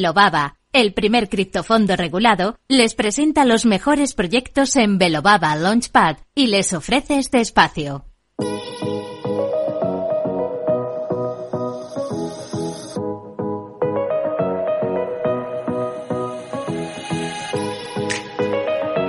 Velobaba, 0.00 0.54
el 0.72 0.94
primer 0.94 1.28
criptofondo 1.28 1.96
regulado, 1.96 2.56
les 2.68 2.94
presenta 2.94 3.44
los 3.44 3.66
mejores 3.66 4.14
proyectos 4.14 4.76
en 4.76 4.96
Velobaba 4.96 5.56
Launchpad 5.56 6.18
y 6.36 6.46
les 6.46 6.72
ofrece 6.72 7.18
este 7.18 7.40
espacio. 7.40 8.04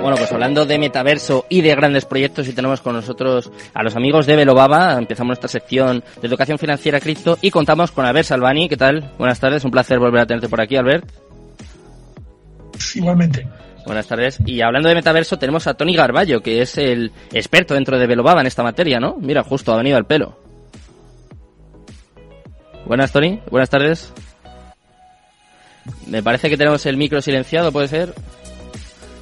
Bueno, 0.00 0.16
pues 0.16 0.32
hablando 0.32 0.64
de 0.64 0.78
metaverso 0.78 1.44
y 1.50 1.60
de 1.60 1.74
grandes 1.74 2.06
proyectos, 2.06 2.48
y 2.48 2.54
tenemos 2.54 2.80
con 2.80 2.94
nosotros 2.94 3.50
a 3.74 3.82
los 3.82 3.96
amigos 3.96 4.24
de 4.26 4.34
Velobaba, 4.34 4.94
empezamos 4.94 5.28
nuestra 5.28 5.48
sección 5.48 6.02
de 6.20 6.26
educación 6.26 6.58
financiera 6.58 7.00
cripto 7.00 7.36
y 7.42 7.50
contamos 7.50 7.90
con 7.90 8.06
Albert 8.06 8.28
Salvani. 8.28 8.68
¿Qué 8.68 8.78
tal? 8.78 9.12
Buenas 9.18 9.38
tardes, 9.38 9.62
un 9.62 9.70
placer 9.70 9.98
volver 9.98 10.22
a 10.22 10.26
tenerte 10.26 10.48
por 10.48 10.62
aquí, 10.62 10.76
Albert. 10.76 11.04
Igualmente. 12.94 13.46
Buenas 13.84 14.06
tardes. 14.06 14.38
Y 14.46 14.62
hablando 14.62 14.88
de 14.88 14.94
metaverso, 14.94 15.38
tenemos 15.38 15.66
a 15.66 15.74
Tony 15.74 15.94
Garballo, 15.94 16.40
que 16.40 16.62
es 16.62 16.78
el 16.78 17.12
experto 17.32 17.74
dentro 17.74 17.98
de 17.98 18.06
Velobaba 18.06 18.40
en 18.40 18.46
esta 18.46 18.62
materia, 18.62 19.00
¿no? 19.00 19.16
Mira, 19.20 19.42
justo 19.42 19.72
ha 19.72 19.76
venido 19.76 19.98
al 19.98 20.06
pelo. 20.06 20.38
Buenas, 22.86 23.12
Tony. 23.12 23.38
Buenas 23.50 23.68
tardes. 23.68 24.14
Me 26.06 26.22
parece 26.22 26.48
que 26.48 26.56
tenemos 26.56 26.86
el 26.86 26.96
micro 26.96 27.20
silenciado, 27.20 27.70
¿puede 27.70 27.88
ser? 27.88 28.14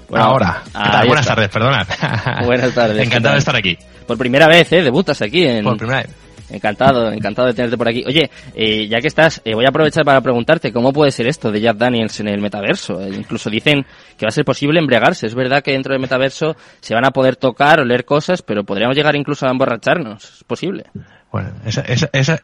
Bueno, 0.08 0.24
ahora. 0.24 0.62
Buenas 1.06 1.26
tardes, 1.26 1.48
perdona. 1.48 1.86
Buenas 2.44 2.74
tardes. 2.74 3.06
Encantado 3.06 3.34
de 3.34 3.38
estar 3.38 3.56
aquí. 3.56 3.76
Por 4.06 4.16
primera 4.16 4.46
vez, 4.46 4.72
¿eh? 4.72 4.82
Debutas 4.82 5.20
aquí 5.20 5.44
en... 5.44 5.64
Por 5.64 5.76
primera 5.76 6.02
vez. 6.02 6.28
Encantado, 6.50 7.12
encantado 7.12 7.48
de 7.48 7.54
tenerte 7.54 7.76
por 7.76 7.88
aquí. 7.88 8.04
Oye, 8.06 8.30
eh, 8.54 8.88
ya 8.88 9.00
que 9.00 9.08
estás, 9.08 9.42
eh, 9.44 9.54
voy 9.54 9.66
a 9.66 9.68
aprovechar 9.68 10.04
para 10.04 10.20
preguntarte 10.20 10.72
cómo 10.72 10.92
puede 10.92 11.10
ser 11.10 11.26
esto 11.26 11.52
de 11.52 11.60
Jack 11.60 11.76
Daniels 11.76 12.20
en 12.20 12.28
el 12.28 12.40
metaverso. 12.40 13.00
Eh, 13.02 13.10
incluso 13.14 13.50
dicen 13.50 13.84
que 14.16 14.24
va 14.24 14.28
a 14.28 14.32
ser 14.32 14.46
posible 14.46 14.78
embriagarse. 14.78 15.26
Es 15.26 15.34
verdad 15.34 15.62
que 15.62 15.72
dentro 15.72 15.92
del 15.92 16.00
metaverso 16.00 16.56
se 16.80 16.94
van 16.94 17.04
a 17.04 17.10
poder 17.10 17.36
tocar 17.36 17.80
o 17.80 17.84
leer 17.84 18.06
cosas, 18.06 18.40
pero 18.40 18.64
podríamos 18.64 18.96
llegar 18.96 19.14
incluso 19.14 19.46
a 19.46 19.50
emborracharnos. 19.50 20.24
¿Es 20.24 20.44
posible? 20.44 20.86
Bueno, 21.30 21.52
ese 21.66 21.84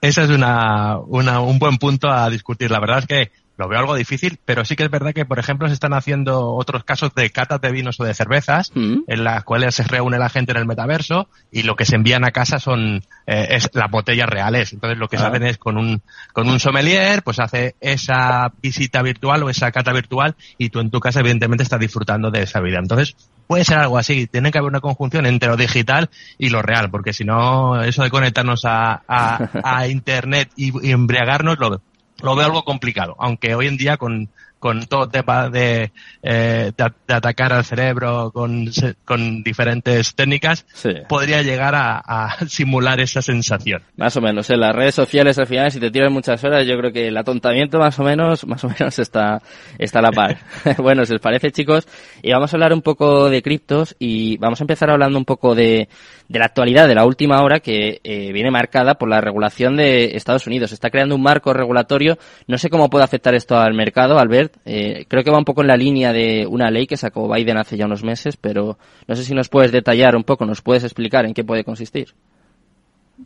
es 0.01 0.19
una, 0.29 0.99
una, 0.99 1.41
un 1.41 1.59
buen 1.59 1.79
punto 1.79 2.11
a 2.11 2.29
discutir. 2.29 2.71
La 2.71 2.81
verdad 2.81 2.99
es 2.99 3.07
que 3.07 3.44
lo 3.57 3.69
veo 3.69 3.79
algo 3.79 3.95
difícil, 3.95 4.39
pero 4.45 4.65
sí 4.65 4.75
que 4.75 4.83
es 4.83 4.91
verdad 4.91 5.13
que, 5.13 5.25
por 5.25 5.39
ejemplo, 5.39 5.69
se 5.69 5.75
están 5.75 5.95
haciendo 5.95 6.55
otros 6.55 6.83
casos 6.85 7.15
de 7.15 7.31
catas 7.31 7.61
de 7.61 7.71
vinos 7.71 8.01
o 8.01 8.05
de 8.05 8.13
cervezas, 8.13 8.73
mm. 8.75 9.03
en 9.07 9.25
las 9.25 9.45
cuales 9.45 9.77
se 9.77 9.85
reúne 9.85 10.19
la 10.19 10.29
gente 10.29 10.53
en 10.53 10.59
el 10.59 10.67
metaverso 10.67 11.29
y 11.53 11.63
lo 11.63 11.77
que 11.77 11.85
se 11.85 11.95
envían 11.95 12.25
a 12.25 12.33
casa 12.33 12.59
son 12.59 13.03
eh, 13.27 13.49
es 13.51 13.71
las 13.73 13.91
botellas 13.91 14.29
reales. 14.29 14.73
Entonces, 14.73 14.99
lo 14.99 15.09
que 15.09 15.19
se 15.19 15.25
ah. 15.25 15.29
hacen 15.29 15.45
es 15.45 15.59
con 15.59 15.79
un 15.79 16.03
con 16.33 16.49
un 16.49 16.59
sommelier, 16.59 17.23
pues 17.23 17.39
hace 17.39 17.77
esa 17.81 18.53
visita 18.61 19.03
virtual 19.03 19.45
o 19.45 19.51
esa 19.51 19.71
cata 19.71 19.93
virtual 19.93 20.35
y 20.59 20.71
tú 20.71 20.81
en 20.81 20.91
tu 20.91 20.99
casa, 20.99 21.21
evidentemente, 21.21 21.63
estás 21.63 21.81
disfrutando 21.81 22.33
de 22.33 22.43
esa 22.43 22.61
vida. 22.61 22.79
Entonces, 22.81 23.15
puede 23.47 23.65
ser 23.65 23.79
algo 23.79 23.99
así. 23.99 24.27
Tiene 24.27 24.51
que 24.51 24.59
haber 24.59 24.71
una 24.71 24.81
conjunción 24.81 25.27
entre 25.27 25.49
lo 25.49 25.57
digital 25.57 26.11
y 26.39 26.49
lo 26.49 26.61
real, 26.61 26.91
porque 26.91 27.13
si 27.13 27.25
no, 27.25 27.81
eso 27.83 28.03
de 28.03 28.11
conectarnos 28.11 28.65
a, 28.65 29.03
a, 29.07 29.87
Internet 29.89 30.51
y, 30.57 30.87
y 30.87 30.91
embriagarnos 30.91 31.59
lo 31.59 31.81
lo 32.23 32.37
veo 32.37 32.47
algo 32.47 32.65
complicado, 32.65 33.17
aunque 33.19 33.55
hoy 33.55 33.67
en 33.67 33.77
día 33.77 33.97
con, 33.97 34.29
con 34.65 34.87
todo 34.87 35.07
tema 35.11 35.51
de, 35.51 35.93
eh, 36.23 36.73
de, 36.75 37.15
atacar 37.15 37.53
al 37.53 37.67
cerebro 37.67 38.31
con, 38.33 38.71
con 39.05 39.43
diferentes 39.43 40.15
técnicas, 40.15 40.65
podría 41.07 41.43
llegar 41.43 41.75
a, 41.75 41.99
a, 41.99 42.35
simular 42.49 42.99
esa 42.99 43.21
sensación. 43.21 43.83
Más 43.99 44.17
o 44.17 44.23
menos, 44.23 44.49
en 44.49 44.61
las 44.61 44.75
redes 44.75 44.95
sociales 44.95 45.39
al 45.39 45.49
final, 45.49 45.71
si 45.71 45.81
te 45.81 45.91
tiran 45.91 46.15
muchas 46.15 46.43
horas, 46.45 46.67
yo 46.67 46.79
creo 46.79 46.93
que 46.95 47.09
el 47.09 47.17
atontamiento 47.19 47.79
más 47.79 47.99
o 47.99 48.05
menos, 48.05 48.47
más 48.47 48.65
o 48.65 48.71
menos 48.71 48.99
está, 48.99 49.43
está 49.79 49.99
a 49.99 50.03
la 50.03 50.13
par. 50.13 50.39
bueno, 50.79 51.05
si 51.05 51.13
os 51.13 51.21
parece 51.21 51.53
chicos, 51.53 51.87
y 52.23 52.33
vamos 52.33 52.51
a 52.51 52.57
hablar 52.57 52.73
un 52.73 52.81
poco 52.81 53.29
de 53.29 53.43
criptos 53.43 53.95
y 53.99 54.39
vamos 54.39 54.63
a 54.63 54.65
empezar 54.65 54.89
hablando 54.89 55.19
un 55.19 55.27
poco 55.27 55.55
de, 55.55 55.91
de 56.29 56.39
la 56.39 56.47
actualidad 56.47 56.89
de 56.89 56.95
la 56.95 57.05
última 57.05 57.43
hora 57.43 57.61
que 57.61 58.01
eh, 58.03 58.33
viene 58.33 58.51
marcada 58.51 58.95
por 58.95 59.11
la 59.11 59.21
regulación 59.21 59.77
de 59.77 60.17
Estados 60.17 60.47
Unidos. 60.47 60.73
Está 60.73 60.89
creando 60.89 61.15
un 61.15 61.23
marco 61.23 61.53
regulatorio. 61.53 62.17
No 62.47 62.57
sé 62.57 62.71
cómo 62.71 62.89
puede 62.89 63.05
afectar 63.05 63.35
esto 63.35 63.59
al 63.59 63.75
mercado, 63.75 64.19
Albert. 64.19 64.54
Eh, 64.65 65.05
creo 65.09 65.23
que 65.23 65.31
va 65.31 65.39
un 65.39 65.45
poco 65.45 65.63
en 65.63 65.69
la 65.69 65.77
línea 65.77 66.13
de 66.13 66.47
una 66.47 66.71
ley 66.71 66.87
que 66.87 66.97
sacó 66.97 67.33
Biden 67.33 67.59
hace 67.59 67.77
ya 67.77 67.87
unos 67.87 68.05
meses, 68.05 68.37
pero 68.37 68.79
no 69.07 69.17
sé 69.17 69.25
si 69.25 69.35
nos 69.35 69.49
puedes 69.49 69.73
detallar 69.73 70.17
un 70.17 70.25
poco, 70.25 70.47
nos 70.47 70.63
puedes 70.63 70.85
explicar 70.85 71.27
en 71.27 71.35
qué 71.35 71.45
puede 71.45 71.65
consistir. 71.65 72.15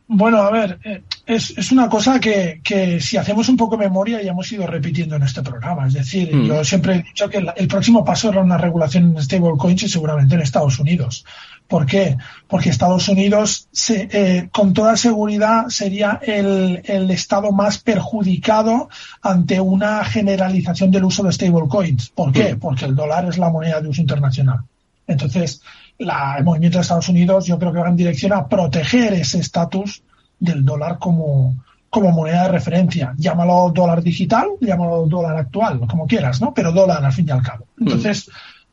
Bueno, 0.06 0.38
a 0.38 0.50
ver, 0.50 0.78
eh, 0.84 1.02
es, 1.26 1.56
es 1.56 1.72
una 1.72 1.88
cosa 1.88 2.20
que, 2.20 2.60
que, 2.62 3.00
si 3.00 3.16
hacemos 3.16 3.48
un 3.48 3.56
poco 3.56 3.76
de 3.76 3.84
memoria 3.84 4.22
ya 4.22 4.30
hemos 4.30 4.50
ido 4.52 4.66
repitiendo 4.66 5.16
en 5.16 5.22
este 5.22 5.42
programa. 5.42 5.86
Es 5.86 5.94
decir, 5.94 6.34
mm. 6.34 6.46
yo 6.46 6.64
siempre 6.64 6.94
he 6.94 7.02
dicho 7.02 7.28
que 7.28 7.38
el, 7.38 7.68
próximo 7.68 8.04
paso 8.04 8.30
era 8.30 8.42
una 8.42 8.58
regulación 8.58 9.16
en 9.16 9.22
stablecoins 9.22 9.82
y 9.82 9.88
seguramente 9.88 10.34
en 10.34 10.42
Estados 10.42 10.78
Unidos. 10.78 11.24
¿Por 11.66 11.84
qué? 11.86 12.16
Porque 12.46 12.70
Estados 12.70 13.08
Unidos, 13.08 13.68
se, 13.72 14.08
eh, 14.10 14.48
con 14.50 14.72
toda 14.72 14.96
seguridad, 14.96 15.68
sería 15.68 16.18
el, 16.22 16.82
el, 16.84 17.10
estado 17.10 17.52
más 17.52 17.78
perjudicado 17.78 18.88
ante 19.22 19.60
una 19.60 20.04
generalización 20.04 20.90
del 20.90 21.04
uso 21.04 21.22
de 21.22 21.32
stablecoins. 21.32 22.10
¿Por 22.10 22.32
qué? 22.32 22.54
Mm. 22.54 22.58
Porque 22.58 22.84
el 22.86 22.94
dólar 22.94 23.26
es 23.26 23.38
la 23.38 23.50
moneda 23.50 23.80
de 23.80 23.88
uso 23.88 24.00
internacional. 24.00 24.60
Entonces, 25.06 25.62
la, 25.98 26.36
el 26.38 26.44
movimiento 26.44 26.78
de 26.78 26.82
Estados 26.82 27.08
Unidos 27.08 27.46
yo 27.46 27.58
creo 27.58 27.72
que 27.72 27.80
va 27.80 27.88
en 27.88 27.96
dirección 27.96 28.32
a 28.32 28.48
proteger 28.48 29.12
ese 29.14 29.38
estatus 29.38 30.02
del 30.38 30.64
dólar 30.64 30.98
como, 30.98 31.56
como 31.90 32.10
moneda 32.12 32.44
de 32.44 32.52
referencia. 32.52 33.14
Llámalo 33.16 33.70
dólar 33.74 34.02
digital, 34.02 34.48
llámalo 34.60 35.06
dólar 35.06 35.36
actual, 35.36 35.80
como 35.88 36.06
quieras, 36.06 36.40
¿no? 36.40 36.54
Pero 36.54 36.72
dólar 36.72 37.04
al 37.04 37.12
fin 37.12 37.26
y 37.28 37.32
al 37.32 37.42
cabo. 37.42 37.66
Mm. 37.76 37.88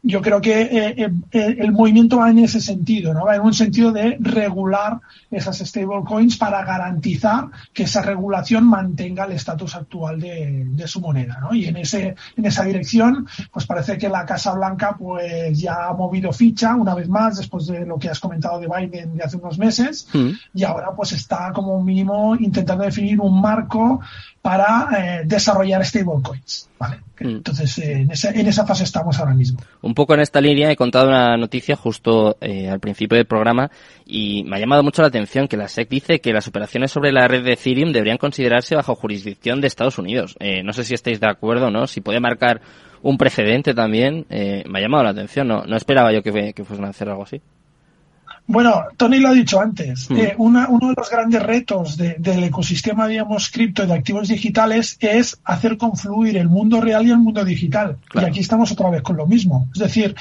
Yo 0.08 0.22
creo 0.22 0.40
que 0.40 0.62
eh, 0.62 0.94
eh, 0.98 1.12
eh, 1.32 1.56
el 1.58 1.72
movimiento 1.72 2.18
va 2.18 2.30
en 2.30 2.38
ese 2.38 2.62
sentido, 2.62 3.12
¿no? 3.12 3.26
Va 3.26 3.38
en 3.38 3.42
un 3.42 3.56
sentido 3.56 3.92
de 3.92 4.18
regular 4.20 5.00
esas 5.32 5.58
stablecoins 5.58 6.38
para 6.38 6.64
garantizar 6.64 7.48
que 7.74 7.84
esa 7.84 8.04
regulación 8.04 8.66
mantenga 8.68 9.26
el 9.26 9.32
estatus 9.32 9.76
actual 9.76 10.20
de, 10.20 10.64
de, 10.68 10.88
su 10.88 11.02
moneda, 11.02 11.40
¿no? 11.42 11.56
Y 11.56 11.66
en 11.66 11.78
ese, 11.78 12.16
en 12.38 12.46
esa 12.46 12.66
dirección, 12.66 13.28
pues 13.52 13.66
parece 13.66 13.98
que 13.98 14.08
la 14.08 14.28
Casa 14.28 14.54
Blanca, 14.54 14.96
pues 14.96 15.60
ya 15.60 15.88
ha 15.88 15.94
movido 15.94 16.32
ficha 16.32 16.76
una 16.76 16.94
vez 16.94 17.10
más 17.10 17.38
después 17.38 17.66
de 17.66 17.84
lo 17.84 17.98
que 17.98 18.10
has 18.10 18.20
comentado 18.20 18.60
de 18.60 18.68
Biden 18.68 19.18
de 19.18 19.24
hace 19.24 19.38
unos 19.38 19.58
meses, 19.58 20.08
mm. 20.14 20.30
y 20.54 20.64
ahora 20.64 20.92
pues 20.96 21.14
está 21.14 21.52
como 21.52 21.82
mínimo 21.84 22.36
intentando 22.36 22.84
definir 22.84 23.20
un 23.20 23.42
marco 23.42 24.02
para 24.46 24.90
eh, 24.96 25.22
desarrollar 25.26 25.84
stablecoins. 25.84 26.70
¿vale? 26.78 26.98
Mm. 27.20 27.38
Entonces, 27.38 27.80
eh, 27.80 27.94
en, 27.94 28.12
esa, 28.12 28.30
en, 28.30 28.46
esa, 28.46 28.64
fase 28.64 28.84
estamos 28.84 29.18
ahora 29.18 29.34
mismo. 29.34 29.60
Un 29.82 29.96
poco 29.96 30.14
en 30.14 30.20
esta 30.20 30.40
línea 30.40 30.70
he 30.70 30.76
contado 30.76 31.08
una 31.08 31.36
noticia 31.36 31.76
justo 31.76 32.38
eh, 32.40 32.70
al 32.70 32.80
principio 32.80 33.16
del 33.16 33.26
programa 33.26 33.72
y 34.06 34.44
me 34.44 34.58
ha 34.58 34.60
llamado 34.60 34.84
mucho 34.84 35.02
la 35.02 35.08
atención 35.08 35.48
que 35.48 35.58
la 35.58 35.68
SEC 35.68 35.90
dice 35.90 36.22
que 36.22 36.32
las 36.32 36.48
operaciones 36.48 36.92
sobre 36.92 37.12
la 37.12 37.28
red 37.28 37.44
de 37.44 37.54
Ethereum 37.54 37.92
deberían 37.92 38.20
considerarse 38.20 38.76
bajo 38.76 38.94
jurisdicción 38.94 39.62
de 39.62 39.68
Estados 39.68 39.98
Unidos. 39.98 40.36
Eh, 40.40 40.62
no 40.62 40.74
sé 40.74 40.84
si 40.84 40.94
estáis 40.94 41.20
de 41.20 41.28
acuerdo, 41.28 41.72
¿no? 41.72 41.88
Si 41.88 42.02
puede 42.02 42.20
marcar 42.20 42.62
un 43.02 43.18
precedente 43.18 43.74
también. 43.74 44.28
Eh, 44.30 44.64
me 44.70 44.78
ha 44.78 44.82
llamado 44.84 45.06
la 45.06 45.10
atención, 45.10 45.48
no, 45.48 45.64
no 45.66 45.76
esperaba 45.76 46.14
yo 46.14 46.22
que, 46.22 46.54
que 46.54 46.64
fuesen 46.64 46.86
a 46.86 46.90
hacer 46.90 47.10
algo 47.10 47.24
así. 47.24 47.42
Bueno, 48.48 48.84
Tony 48.96 49.20
lo 49.20 49.30
ha 49.30 49.34
dicho 49.34 49.60
antes. 49.60 50.10
Hmm. 50.10 50.18
Eh, 50.18 50.36
una, 50.38 50.70
uno 50.70 50.90
de 50.90 50.96
los 50.96 51.10
grandes 51.10 51.42
retos 51.42 51.98
de, 51.98 52.16
del 52.20 52.44
ecosistema, 52.44 53.08
digamos, 53.08 53.50
cripto 53.50 53.84
y 53.84 53.88
de 53.88 53.94
activos 53.94 54.28
digitales 54.28 54.98
es 55.00 55.40
hacer 55.44 55.78
confluir 55.78 56.38
el 56.38 56.50
mundo 56.50 56.80
real 56.80 57.08
y 57.08 57.12
el 57.12 57.18
mundo 57.18 57.44
digital. 57.44 57.98
Y 58.14 58.20
aquí 58.20 58.40
estamos 58.40 58.72
otra 58.72 58.90
vez 58.90 59.02
con 59.02 59.18
lo 59.18 59.26
mismo. 59.26 59.68
Es 59.74 59.80
decir, 59.80 60.16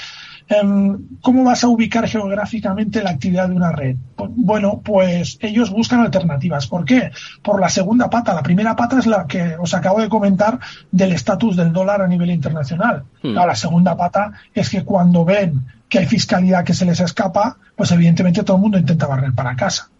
eh, 0.49 0.97
¿cómo 1.21 1.45
vas 1.45 1.65
a 1.65 1.69
ubicar 1.69 2.09
geográficamente 2.09 3.03
la 3.03 3.11
actividad 3.11 3.49
de 3.49 3.55
una 3.55 3.73
red? 3.73 3.97
Pues, 4.17 4.31
bueno, 4.35 4.81
pues 4.83 5.39
ellos 5.41 5.71
buscan 5.71 6.01
alternativas. 6.01 6.67
¿Por 6.67 6.85
qué? 6.85 7.11
Por 7.43 7.61
la 7.61 7.69
segunda 7.69 8.09
pata. 8.09 8.35
La 8.35 8.43
primera 8.43 8.75
pata 8.75 8.99
es 8.99 9.07
la 9.07 9.27
que 9.27 9.57
os 9.59 9.75
acabo 9.75 10.01
de 10.01 10.09
comentar 10.09 10.59
del 10.91 11.13
estatus 11.13 11.57
del 11.57 11.73
dólar 11.73 12.01
a 12.01 12.09
nivel 12.09 12.31
internacional. 12.31 13.05
Hmm. 13.23 13.35
la 13.35 13.55
segunda 13.55 13.97
pata 13.97 14.33
es 14.55 14.69
que 14.69 14.85
cuando 14.85 15.25
ven 15.25 15.65
que 15.95 16.01
hay 16.01 16.07
fiscalidad 16.07 16.65
que 16.65 16.75
se 16.75 16.85
les 16.85 16.99
escapa, 16.99 17.57
pues 17.77 17.93
evidentemente 17.93 18.43
todo 18.43 18.57
el 18.57 18.63
mundo 18.63 18.79
intenta 18.79 19.07
barrer 19.07 19.33
para 19.33 19.55
casa. 19.55 19.91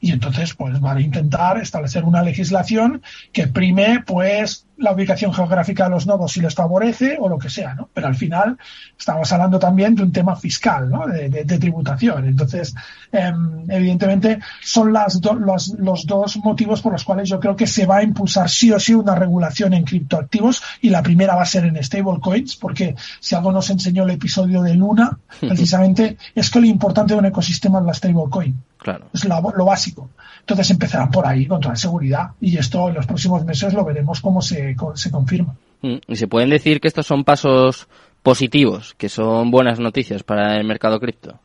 Y 0.00 0.10
entonces 0.10 0.52
pues 0.52 0.80
van 0.80 0.96
a 0.96 1.00
intentar 1.00 1.58
establecer 1.58 2.02
una 2.02 2.22
legislación 2.22 3.02
que 3.32 3.46
prime 3.46 4.02
pues 4.04 4.66
la 4.78 4.92
ubicación 4.92 5.32
geográfica 5.32 5.84
de 5.84 5.90
los 5.90 6.06
nodos 6.06 6.32
si 6.32 6.40
les 6.40 6.54
favorece 6.54 7.16
o 7.20 7.28
lo 7.28 7.38
que 7.38 7.50
sea, 7.50 7.74
¿no? 7.74 7.88
Pero 7.92 8.06
al 8.06 8.14
final 8.14 8.56
estamos 8.98 9.30
hablando 9.32 9.58
también 9.58 9.94
de 9.94 10.02
un 10.02 10.12
tema 10.12 10.36
fiscal, 10.36 10.88
¿no? 10.88 11.06
De, 11.06 11.28
de, 11.28 11.44
de 11.44 11.58
tributación. 11.58 12.26
Entonces, 12.26 12.74
eh, 13.12 13.32
evidentemente 13.68 14.38
son 14.62 14.92
las 14.92 15.20
los, 15.24 15.68
los, 15.78 16.06
dos 16.06 16.36
motivos 16.38 16.82
por 16.82 16.92
los 16.92 17.04
cuales 17.04 17.28
yo 17.28 17.40
creo 17.40 17.56
que 17.56 17.66
se 17.66 17.86
va 17.86 17.98
a 17.98 18.02
impulsar 18.02 18.48
sí 18.48 18.70
o 18.70 18.78
sí 18.78 18.94
una 18.94 19.14
regulación 19.14 19.72
en 19.74 19.84
criptoactivos 19.84 20.62
y 20.80 20.90
la 20.90 21.02
primera 21.02 21.34
va 21.34 21.42
a 21.42 21.46
ser 21.46 21.64
en 21.64 21.82
stablecoins 21.82 22.56
porque 22.56 22.94
si 23.20 23.34
algo 23.34 23.52
nos 23.52 23.70
enseñó 23.70 24.04
el 24.04 24.10
episodio 24.10 24.62
de 24.62 24.74
Luna, 24.74 25.18
precisamente 25.40 26.18
es 26.34 26.50
que 26.50 26.60
lo 26.60 26.66
importante 26.66 27.14
de 27.14 27.18
un 27.18 27.26
ecosistema 27.26 27.80
es 27.80 27.86
la 27.86 27.94
stablecoin. 27.94 28.62
Claro. 28.78 29.06
Es 29.12 29.24
lo, 29.24 29.52
lo 29.56 29.64
básico. 29.64 30.10
Entonces 30.40 30.70
empezarán 30.70 31.10
por 31.10 31.26
ahí 31.26 31.46
con 31.46 31.60
toda 31.60 31.76
seguridad 31.76 32.30
y 32.40 32.56
esto 32.56 32.88
en 32.88 32.94
los 32.94 33.06
próximos 33.06 33.44
meses 33.44 33.74
lo 33.74 33.84
veremos 33.84 34.20
cómo 34.20 34.40
se, 34.40 34.67
se 34.94 35.10
confirma. 35.10 35.54
Mm, 35.82 35.96
y 36.06 36.16
se 36.16 36.28
pueden 36.28 36.50
decir 36.50 36.80
que 36.80 36.88
estos 36.88 37.06
son 37.06 37.24
pasos 37.24 37.88
positivos, 38.22 38.94
que 38.98 39.08
son 39.08 39.50
buenas 39.50 39.78
noticias 39.78 40.22
para 40.22 40.56
el 40.56 40.66
mercado 40.66 40.98
cripto. 40.98 41.38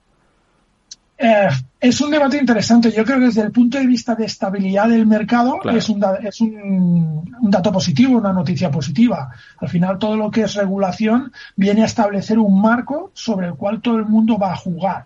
Eh, 1.17 1.47
es 1.79 2.01
un 2.01 2.11
debate 2.11 2.37
interesante. 2.37 2.91
Yo 2.91 3.05
creo 3.05 3.19
que 3.19 3.25
desde 3.25 3.43
el 3.43 3.51
punto 3.51 3.77
de 3.77 3.85
vista 3.85 4.15
de 4.15 4.25
estabilidad 4.25 4.89
del 4.89 5.05
mercado 5.05 5.59
es, 5.71 5.87
un, 5.87 6.03
es 6.23 6.41
un, 6.41 7.23
dato 7.43 7.71
positivo, 7.71 8.17
una 8.17 8.33
noticia 8.33 8.71
positiva. 8.71 9.29
Al 9.59 9.69
final 9.69 9.99
todo 9.99 10.17
lo 10.17 10.31
que 10.31 10.41
es 10.41 10.55
regulación 10.55 11.31
viene 11.55 11.83
a 11.83 11.85
establecer 11.85 12.39
un 12.39 12.59
marco 12.59 13.11
sobre 13.13 13.47
el 13.47 13.53
cual 13.53 13.79
todo 13.81 13.97
el 13.97 14.05
mundo 14.05 14.37
va 14.37 14.53
a 14.53 14.57
jugar 14.57 15.05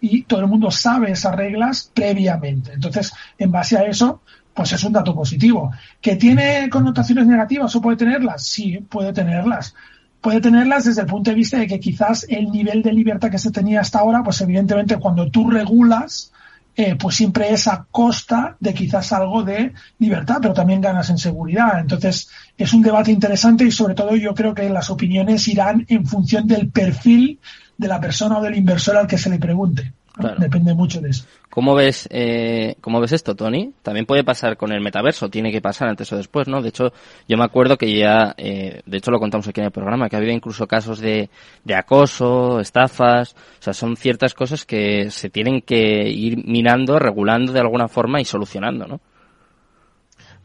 y 0.00 0.22
todo 0.22 0.40
el 0.40 0.46
mundo 0.46 0.70
sabe 0.70 1.10
esas 1.10 1.34
reglas 1.34 1.90
previamente. 1.92 2.72
Entonces, 2.72 3.12
en 3.36 3.50
base 3.50 3.76
a 3.76 3.82
eso, 3.82 4.22
pues 4.58 4.72
es 4.72 4.82
un 4.82 4.92
dato 4.92 5.14
positivo. 5.14 5.70
¿Que 6.00 6.16
tiene 6.16 6.68
connotaciones 6.68 7.28
negativas 7.28 7.76
o 7.76 7.80
puede 7.80 7.96
tenerlas? 7.96 8.42
Sí, 8.42 8.84
puede 8.90 9.12
tenerlas 9.12 9.72
puede 10.20 10.40
tenerlas 10.40 10.84
desde 10.84 11.02
el 11.02 11.06
punto 11.06 11.30
de 11.30 11.36
vista 11.36 11.58
de 11.58 11.68
que 11.68 11.78
quizás 11.78 12.26
el 12.28 12.50
nivel 12.50 12.82
de 12.82 12.92
libertad 12.92 13.30
que 13.30 13.38
se 13.38 13.52
tenía 13.52 13.82
hasta 13.82 14.00
ahora, 14.00 14.24
pues 14.24 14.40
evidentemente 14.40 14.96
cuando 14.96 15.30
tú 15.30 15.48
regulas, 15.48 16.32
eh, 16.74 16.96
pues 16.96 17.14
siempre 17.14 17.52
es 17.52 17.68
a 17.68 17.86
costa 17.88 18.56
de 18.58 18.74
quizás 18.74 19.12
algo 19.12 19.44
de 19.44 19.72
libertad, 20.00 20.38
pero 20.42 20.54
también 20.54 20.80
ganas 20.80 21.08
en 21.10 21.18
seguridad. 21.18 21.78
Entonces, 21.78 22.28
es 22.56 22.72
un 22.72 22.82
debate 22.82 23.12
interesante 23.12 23.64
y 23.64 23.70
sobre 23.70 23.94
todo 23.94 24.16
yo 24.16 24.34
creo 24.34 24.54
que 24.54 24.68
las 24.68 24.90
opiniones 24.90 25.46
irán 25.46 25.86
en 25.88 26.04
función 26.04 26.48
del 26.48 26.68
perfil 26.68 27.38
de 27.76 27.86
la 27.86 28.00
persona 28.00 28.38
o 28.38 28.42
del 28.42 28.56
inversor 28.56 28.96
al 28.96 29.06
que 29.06 29.18
se 29.18 29.30
le 29.30 29.38
pregunte. 29.38 29.92
Depende 30.38 30.74
mucho 30.74 31.00
de 31.00 31.10
eso. 31.10 31.24
¿Cómo 31.48 31.74
ves, 31.74 32.08
eh, 32.10 32.76
¿Cómo 32.80 33.00
ves 33.00 33.12
esto, 33.12 33.34
Tony? 33.34 33.72
También 33.82 34.06
puede 34.06 34.24
pasar 34.24 34.56
con 34.56 34.72
el 34.72 34.80
metaverso, 34.80 35.28
tiene 35.28 35.50
que 35.52 35.60
pasar 35.60 35.88
antes 35.88 36.12
o 36.12 36.16
después, 36.16 36.48
¿no? 36.48 36.60
De 36.60 36.68
hecho, 36.68 36.92
yo 37.28 37.36
me 37.36 37.44
acuerdo 37.44 37.76
que 37.76 37.96
ya, 37.96 38.34
eh, 38.36 38.82
de 38.84 38.96
hecho 38.96 39.10
lo 39.10 39.18
contamos 39.18 39.46
aquí 39.48 39.60
en 39.60 39.66
el 39.66 39.72
programa, 39.72 40.08
que 40.08 40.16
ha 40.16 40.18
habido 40.18 40.34
incluso 40.34 40.66
casos 40.66 41.00
de, 41.00 41.30
de 41.64 41.74
acoso, 41.74 42.60
estafas, 42.60 43.34
o 43.34 43.62
sea, 43.62 43.72
son 43.72 43.96
ciertas 43.96 44.34
cosas 44.34 44.64
que 44.64 45.10
se 45.10 45.30
tienen 45.30 45.62
que 45.62 46.08
ir 46.08 46.44
minando, 46.44 46.98
regulando 46.98 47.52
de 47.52 47.60
alguna 47.60 47.88
forma 47.88 48.20
y 48.20 48.24
solucionando, 48.24 48.86
¿no? 48.86 49.00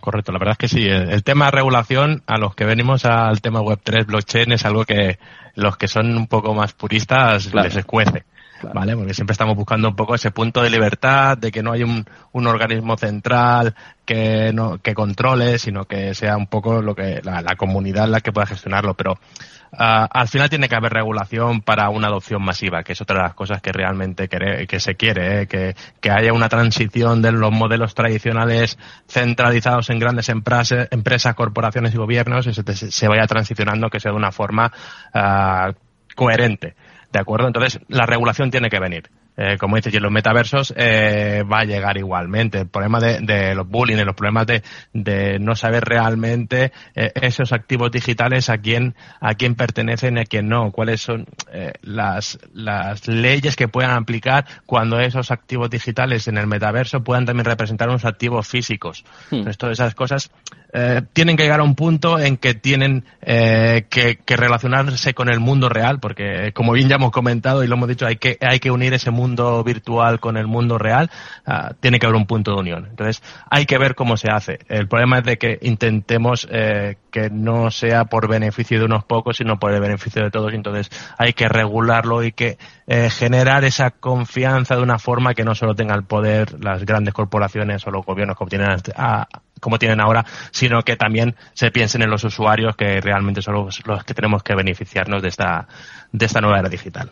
Correcto, 0.04 0.34
la 0.34 0.40
verdad 0.40 0.52
es 0.54 0.58
que 0.58 0.68
sí. 0.68 0.86
El, 0.86 1.24
tema 1.24 1.46
de 1.46 1.52
regulación, 1.52 2.24
a 2.28 2.38
los 2.38 2.56
que 2.56 2.66
venimos 2.66 3.06
al 3.06 3.40
tema 3.40 3.62
Web3, 3.62 4.06
blockchain, 4.06 4.52
es 4.52 4.66
algo 4.66 4.84
que 4.84 5.18
los 5.56 5.78
que 5.78 5.88
son 5.88 6.18
un 6.18 6.28
poco 6.28 6.54
más 6.54 6.74
puristas 6.74 7.54
les 7.54 7.78
escuece. 7.78 8.26
¿Vale? 8.74 8.96
Porque 8.96 9.14
siempre 9.14 9.34
estamos 9.34 9.56
buscando 9.56 9.90
un 9.90 9.96
poco 9.96 10.16
ese 10.16 10.32
punto 10.32 10.62
de 10.62 10.70
libertad, 10.70 11.38
de 11.38 11.52
que 11.52 11.64
no 11.64 11.72
hay 11.72 11.84
un, 11.84 12.06
un 12.32 12.48
organismo 12.48 12.98
central 12.98 13.76
que 14.06 14.52
no 14.54 14.80
que 14.80 14.94
controle, 14.94 15.58
sino 15.58 15.86
que 15.86 16.14
sea 16.14 16.38
un 16.38 16.48
poco 16.48 16.82
lo 16.82 16.96
que 16.96 17.22
la, 17.24 17.56
comunidad 17.56 18.08
la 18.08 18.22
que 18.22 18.32
pueda 18.32 18.48
gestionarlo. 18.48 18.94
Pero 18.94 19.14
uh, 19.14 20.08
al 20.10 20.28
final 20.28 20.50
tiene 20.50 20.70
que 20.70 20.76
haber 20.76 20.94
regulación 20.94 21.62
para 21.62 21.90
una 21.90 22.08
adopción 22.08 22.44
masiva, 22.44 22.84
que 22.84 22.94
es 22.94 23.02
otra 23.02 23.18
de 23.18 23.24
las 23.24 23.34
cosas 23.34 23.62
que 23.62 23.72
realmente 23.72 24.28
quiere, 24.28 24.68
que 24.68 24.80
se 24.80 24.96
quiere, 24.96 25.42
¿eh? 25.42 25.48
que, 25.48 25.76
que 26.02 26.12
haya 26.12 26.34
una 26.34 26.50
transición 26.50 27.22
de 27.22 27.32
los 27.32 27.52
modelos 27.52 27.96
tradicionales 27.96 28.78
centralizados 29.08 29.90
en 29.90 30.00
grandes 30.00 30.30
empresas 30.30 31.36
corporaciones 31.36 31.94
y 31.94 31.98
gobiernos 31.98 32.48
y 32.48 32.54
se, 32.54 32.64
se 32.64 33.08
vaya 33.08 33.26
transicionando 33.28 33.90
que 33.90 34.00
sea 34.00 34.12
de 34.12 34.18
una 34.18 34.32
forma 34.32 34.72
uh, 35.14 35.74
coherente. 36.16 36.76
¿De 37.14 37.20
acuerdo? 37.20 37.46
Entonces, 37.46 37.80
la 37.90 38.08
regulación 38.08 38.50
tiene 38.50 38.72
que 38.72 38.80
venir. 38.80 39.04
Eh, 39.36 39.58
como 39.58 39.76
dices, 39.78 39.92
y 39.94 39.98
en 39.98 40.04
los 40.04 40.12
metaversos 40.12 40.74
eh, 40.78 41.44
va 41.52 41.62
a 41.62 41.66
llegar 41.66 41.98
igualmente. 41.98 42.60
El 42.60 42.68
problema 42.68 43.00
de, 43.00 43.20
de 43.20 43.56
los 43.56 43.68
bullying, 43.68 43.98
los 43.98 44.16
problemas 44.16 44.46
de, 44.46 44.62
de 44.94 45.40
no 45.40 45.56
saber 45.56 45.84
realmente 45.84 46.72
eh, 46.94 47.12
esos 47.16 47.52
activos 47.52 47.92
digitales 47.92 48.50
a 48.50 48.60
quién, 48.60 48.96
a 49.20 49.34
quién 49.34 49.56
pertenecen 49.56 50.18
y 50.18 50.22
a 50.22 50.26
quién 50.26 50.48
no, 50.48 50.72
cuáles 50.72 51.02
son 51.02 51.26
eh, 51.52 51.74
las, 51.82 52.38
las 52.54 53.08
leyes 53.08 53.56
que 53.56 53.68
puedan 53.68 53.92
aplicar 53.92 54.46
cuando 54.66 55.00
esos 55.00 55.32
activos 55.32 55.70
digitales 55.70 56.28
en 56.28 56.38
el 56.38 56.46
metaverso 56.46 57.04
puedan 57.04 57.26
también 57.26 57.46
representar 57.46 57.90
unos 57.90 58.06
activos 58.06 58.48
físicos. 58.48 59.04
Hmm. 59.32 59.38
Entonces, 59.38 59.58
todas 59.58 59.80
esas 59.80 59.96
cosas 59.96 60.32
eh, 60.74 61.02
tienen 61.14 61.38
que 61.38 61.44
llegar 61.44 61.60
a 61.60 61.64
un 61.64 61.76
punto 61.76 62.20
en 62.20 62.38
que 62.38 62.56
tienen 62.56 63.06
eh, 63.22 63.86
que, 63.90 64.18
que, 64.18 64.36
relacionarse 64.36 65.14
con 65.14 65.30
el 65.30 65.40
mundo 65.40 65.70
real, 65.70 66.00
porque 66.00 66.52
como 66.54 66.74
bien 66.74 66.90
ya 66.90 66.96
hemos 66.96 67.12
comentado 67.12 67.64
y 67.64 67.68
lo 67.68 67.76
hemos 67.76 67.88
dicho, 67.88 68.08
hay 68.08 68.16
que, 68.16 68.38
hay 68.42 68.60
que 68.60 68.72
unir 68.72 68.94
ese 68.94 69.12
mundo 69.12 69.23
virtual 69.64 70.20
con 70.20 70.38
el 70.38 70.48
mundo 70.48 70.78
real, 70.78 71.10
uh, 71.48 71.74
tiene 71.80 72.00
que 72.00 72.06
haber 72.06 72.18
un 72.18 72.26
punto 72.26 72.52
de 72.52 72.60
unión. 72.60 72.88
Entonces, 72.90 73.24
hay 73.50 73.66
que 73.66 73.78
ver 73.78 73.96
cómo 73.96 74.18
se 74.18 74.30
hace. 74.30 74.60
El 74.68 74.88
problema 74.88 75.20
es 75.20 75.24
de 75.26 75.38
que 75.38 75.60
intentemos 75.62 76.48
eh, 76.52 76.98
que 77.12 77.30
no 77.30 77.72
sea 77.72 78.06
por 78.06 78.28
beneficio 78.28 78.80
de 78.80 78.86
unos 78.86 79.04
pocos, 79.06 79.38
sino 79.38 79.60
por 79.60 79.72
el 79.74 79.80
beneficio 79.80 80.24
de 80.24 80.32
todos. 80.32 80.54
Entonces, 80.54 80.90
hay 81.18 81.34
que 81.34 81.48
regularlo 81.48 82.24
y 82.24 82.32
que 82.32 82.58
eh, 82.88 83.10
generar 83.10 83.64
esa 83.64 83.92
confianza 83.92 84.76
de 84.76 84.82
una 84.82 85.00
forma 85.00 85.34
que 85.34 85.44
no 85.44 85.56
solo 85.56 85.76
tenga 85.76 85.96
el 85.96 86.04
poder 86.04 86.64
las 86.64 86.86
grandes 86.86 87.14
corporaciones 87.14 87.86
o 87.88 87.92
los 87.92 88.06
gobiernos 88.06 88.38
que 88.38 88.44
obtienen 88.44 88.70
a, 88.96 89.28
como 89.60 89.80
tienen 89.80 90.02
ahora, 90.02 90.26
sino 90.52 90.82
que 90.84 90.98
también 90.98 91.36
se 91.54 91.72
piensen 91.72 92.02
en 92.02 92.10
los 92.10 92.24
usuarios 92.24 92.76
que 92.76 93.00
realmente 93.00 93.42
son 93.42 93.56
los, 93.56 93.86
los 93.86 94.04
que 94.04 94.14
tenemos 94.14 94.44
que 94.44 94.56
beneficiarnos 94.56 95.22
de 95.22 95.30
esta, 95.30 95.68
de 96.12 96.26
esta 96.26 96.42
nueva 96.42 96.60
era 96.60 96.70
digital. 96.70 97.10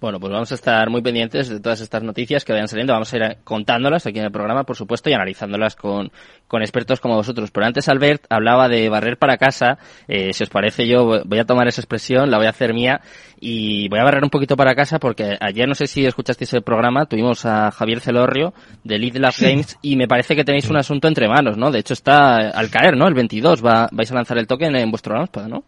Bueno, 0.00 0.18
pues 0.18 0.32
vamos 0.32 0.50
a 0.50 0.54
estar 0.54 0.88
muy 0.88 1.02
pendientes 1.02 1.50
de 1.50 1.60
todas 1.60 1.82
estas 1.82 2.02
noticias 2.02 2.42
que 2.42 2.54
vayan 2.54 2.68
saliendo. 2.68 2.94
Vamos 2.94 3.12
a 3.12 3.16
ir 3.18 3.36
contándolas 3.44 4.06
aquí 4.06 4.18
en 4.18 4.24
el 4.24 4.32
programa, 4.32 4.64
por 4.64 4.74
supuesto, 4.74 5.10
y 5.10 5.12
analizándolas 5.12 5.76
con, 5.76 6.10
con 6.48 6.62
expertos 6.62 7.00
como 7.00 7.16
vosotros. 7.16 7.50
Pero 7.50 7.66
antes 7.66 7.86
Albert 7.86 8.24
hablaba 8.30 8.68
de 8.68 8.88
barrer 8.88 9.18
para 9.18 9.36
casa. 9.36 9.76
Eh, 10.08 10.32
si 10.32 10.42
os 10.42 10.48
parece, 10.48 10.86
yo 10.86 11.22
voy 11.26 11.38
a 11.38 11.44
tomar 11.44 11.68
esa 11.68 11.82
expresión, 11.82 12.30
la 12.30 12.38
voy 12.38 12.46
a 12.46 12.50
hacer 12.50 12.72
mía 12.72 13.02
y 13.40 13.88
voy 13.90 13.98
a 13.98 14.04
barrer 14.04 14.24
un 14.24 14.30
poquito 14.30 14.56
para 14.56 14.74
casa 14.74 14.98
porque 14.98 15.36
ayer, 15.38 15.68
no 15.68 15.74
sé 15.74 15.86
si 15.86 16.06
escuchasteis 16.06 16.54
el 16.54 16.62
programa, 16.62 17.04
tuvimos 17.04 17.44
a 17.44 17.70
Javier 17.70 18.00
Celorrio 18.00 18.54
de 18.84 18.98
Lead 18.98 19.16
Lab 19.16 19.34
Games 19.38 19.76
y 19.82 19.96
me 19.96 20.08
parece 20.08 20.34
que 20.34 20.44
tenéis 20.44 20.70
un 20.70 20.78
asunto 20.78 21.08
entre 21.08 21.28
manos, 21.28 21.58
¿no? 21.58 21.70
De 21.70 21.78
hecho, 21.78 21.92
está 21.92 22.36
al 22.36 22.70
caer, 22.70 22.96
¿no? 22.96 23.06
El 23.06 23.14
22 23.14 23.62
va, 23.62 23.88
vais 23.92 24.10
a 24.10 24.14
lanzar 24.14 24.38
el 24.38 24.46
token 24.46 24.76
en 24.76 24.90
vuestro 24.90 25.14
Launchpad, 25.14 25.46
¿no? 25.46 25.64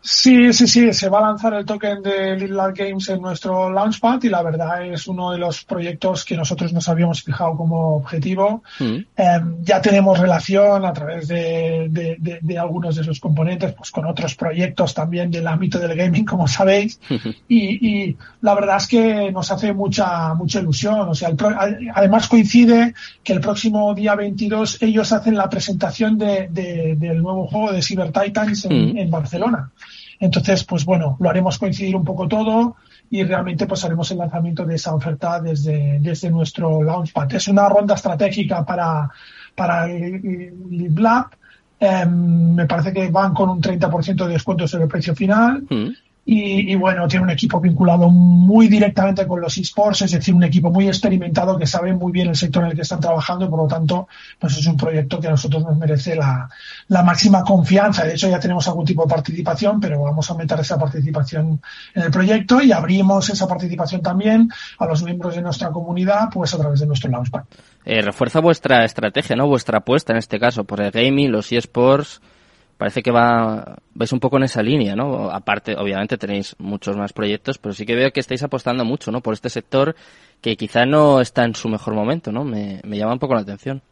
Sí, 0.00 0.52
sí, 0.52 0.68
sí, 0.68 0.92
se 0.92 1.08
va 1.08 1.18
a 1.18 1.22
lanzar 1.22 1.54
el 1.54 1.66
token 1.66 2.02
de 2.02 2.36
Little 2.36 2.72
Games 2.72 3.08
en 3.08 3.20
nuestro 3.20 3.68
Launchpad 3.68 4.22
y 4.22 4.28
la 4.28 4.42
verdad 4.42 4.86
es 4.86 5.08
uno 5.08 5.32
de 5.32 5.38
los 5.38 5.64
proyectos 5.64 6.24
que 6.24 6.36
nosotros 6.36 6.72
nos 6.72 6.88
habíamos 6.88 7.22
fijado 7.22 7.56
como 7.56 7.96
objetivo. 7.96 8.62
Mm. 8.78 8.96
Eh, 9.16 9.40
ya 9.62 9.82
tenemos 9.82 10.18
relación 10.18 10.84
a 10.84 10.92
través 10.92 11.26
de, 11.26 11.88
de, 11.90 12.16
de, 12.20 12.38
de, 12.40 12.58
algunos 12.58 12.94
de 12.94 13.02
sus 13.02 13.18
componentes, 13.18 13.74
pues 13.74 13.90
con 13.90 14.06
otros 14.06 14.36
proyectos 14.36 14.94
también 14.94 15.32
del 15.32 15.46
ámbito 15.48 15.80
del 15.80 15.96
gaming, 15.96 16.24
como 16.24 16.46
sabéis. 16.46 17.00
y, 17.48 17.88
y, 17.88 18.16
la 18.40 18.54
verdad 18.54 18.76
es 18.76 18.86
que 18.86 19.32
nos 19.32 19.50
hace 19.50 19.72
mucha, 19.72 20.32
mucha 20.34 20.60
ilusión. 20.60 21.08
O 21.08 21.14
sea, 21.14 21.28
el 21.28 21.36
pro, 21.36 21.50
además 21.94 22.28
coincide 22.28 22.94
que 23.24 23.32
el 23.32 23.40
próximo 23.40 23.92
día 23.94 24.14
22 24.14 24.80
ellos 24.80 25.12
hacen 25.12 25.34
la 25.34 25.50
presentación 25.50 26.16
de, 26.16 26.48
del 26.96 27.20
nuevo 27.20 27.48
juego 27.48 27.72
de 27.72 27.82
Cyber 27.82 28.12
Titans 28.12 28.64
en, 28.64 28.94
mm. 28.94 28.98
en 28.98 29.10
Barcelona. 29.10 29.70
Entonces, 30.20 30.64
pues 30.64 30.84
bueno, 30.84 31.16
lo 31.20 31.30
haremos 31.30 31.58
coincidir 31.58 31.94
un 31.94 32.04
poco 32.04 32.26
todo 32.26 32.76
y 33.10 33.22
realmente 33.22 33.66
pues 33.66 33.84
haremos 33.84 34.10
el 34.10 34.18
lanzamiento 34.18 34.64
de 34.64 34.74
esa 34.74 34.94
oferta 34.94 35.40
desde, 35.40 35.98
desde 36.00 36.30
nuestro 36.30 36.82
Launchpad. 36.82 37.34
Es 37.34 37.48
una 37.48 37.68
ronda 37.68 37.94
estratégica 37.94 38.64
para, 38.64 39.10
para 39.54 39.90
el 39.90 40.94
Lab. 40.96 41.26
Eh, 41.80 42.06
me 42.06 42.66
parece 42.66 42.92
que 42.92 43.08
van 43.08 43.32
con 43.32 43.48
un 43.48 43.62
30% 43.62 44.26
de 44.26 44.32
descuento 44.32 44.66
sobre 44.66 44.84
el 44.84 44.90
precio 44.90 45.14
final. 45.14 45.62
Mm. 45.70 45.88
Y, 46.30 46.72
y, 46.72 46.74
bueno, 46.74 47.08
tiene 47.08 47.24
un 47.24 47.30
equipo 47.30 47.58
vinculado 47.58 48.10
muy 48.10 48.68
directamente 48.68 49.26
con 49.26 49.40
los 49.40 49.56
esports, 49.56 50.02
es 50.02 50.10
decir, 50.10 50.34
un 50.34 50.44
equipo 50.44 50.70
muy 50.70 50.86
experimentado 50.86 51.58
que 51.58 51.66
sabe 51.66 51.94
muy 51.94 52.12
bien 52.12 52.28
el 52.28 52.36
sector 52.36 52.64
en 52.64 52.68
el 52.68 52.76
que 52.76 52.82
están 52.82 53.00
trabajando 53.00 53.46
y 53.46 53.48
por 53.48 53.60
lo 53.60 53.66
tanto, 53.66 54.08
pues 54.38 54.58
es 54.58 54.66
un 54.66 54.76
proyecto 54.76 55.20
que 55.20 55.28
a 55.28 55.30
nosotros 55.30 55.64
nos 55.64 55.78
merece 55.78 56.14
la, 56.14 56.46
la 56.88 57.02
máxima 57.02 57.42
confianza. 57.42 58.04
De 58.04 58.12
hecho, 58.12 58.28
ya 58.28 58.38
tenemos 58.38 58.68
algún 58.68 58.84
tipo 58.84 59.04
de 59.04 59.08
participación, 59.08 59.80
pero 59.80 60.02
vamos 60.02 60.28
a 60.28 60.34
aumentar 60.34 60.60
esa 60.60 60.78
participación 60.78 61.62
en 61.94 62.02
el 62.02 62.10
proyecto 62.10 62.60
y 62.60 62.72
abrimos 62.72 63.30
esa 63.30 63.48
participación 63.48 64.02
también 64.02 64.50
a 64.78 64.84
los 64.84 65.02
miembros 65.02 65.34
de 65.34 65.40
nuestra 65.40 65.70
comunidad, 65.70 66.28
pues 66.30 66.52
a 66.52 66.58
través 66.58 66.80
de 66.80 66.86
nuestro 66.86 67.10
Launchpad. 67.10 67.44
Eh, 67.86 68.02
refuerza 68.02 68.40
vuestra 68.40 68.84
estrategia, 68.84 69.34
¿no? 69.34 69.46
Vuestra 69.46 69.78
apuesta 69.78 70.12
en 70.12 70.18
este 70.18 70.38
caso 70.38 70.64
por 70.64 70.82
el 70.82 70.90
gaming, 70.90 71.32
los 71.32 71.50
esports 71.52 72.20
parece 72.78 73.02
que 73.02 73.10
va, 73.10 73.76
vais 73.92 74.12
un 74.12 74.20
poco 74.20 74.38
en 74.38 74.44
esa 74.44 74.62
línea, 74.62 74.96
¿no? 74.96 75.30
Aparte, 75.30 75.76
obviamente 75.76 76.16
tenéis 76.16 76.54
muchos 76.58 76.96
más 76.96 77.12
proyectos, 77.12 77.58
pero 77.58 77.74
sí 77.74 77.84
que 77.84 77.96
veo 77.96 78.12
que 78.12 78.20
estáis 78.20 78.42
apostando 78.42 78.84
mucho, 78.84 79.10
¿no? 79.10 79.20
Por 79.20 79.34
este 79.34 79.50
sector 79.50 79.96
que 80.40 80.56
quizá 80.56 80.86
no 80.86 81.20
está 81.20 81.44
en 81.44 81.54
su 81.54 81.68
mejor 81.68 81.94
momento, 81.94 82.32
¿no? 82.32 82.44
Me, 82.44 82.80
me 82.84 82.96
llama 82.96 83.14
un 83.14 83.18
poco 83.18 83.34
la 83.34 83.40
atención. 83.40 83.82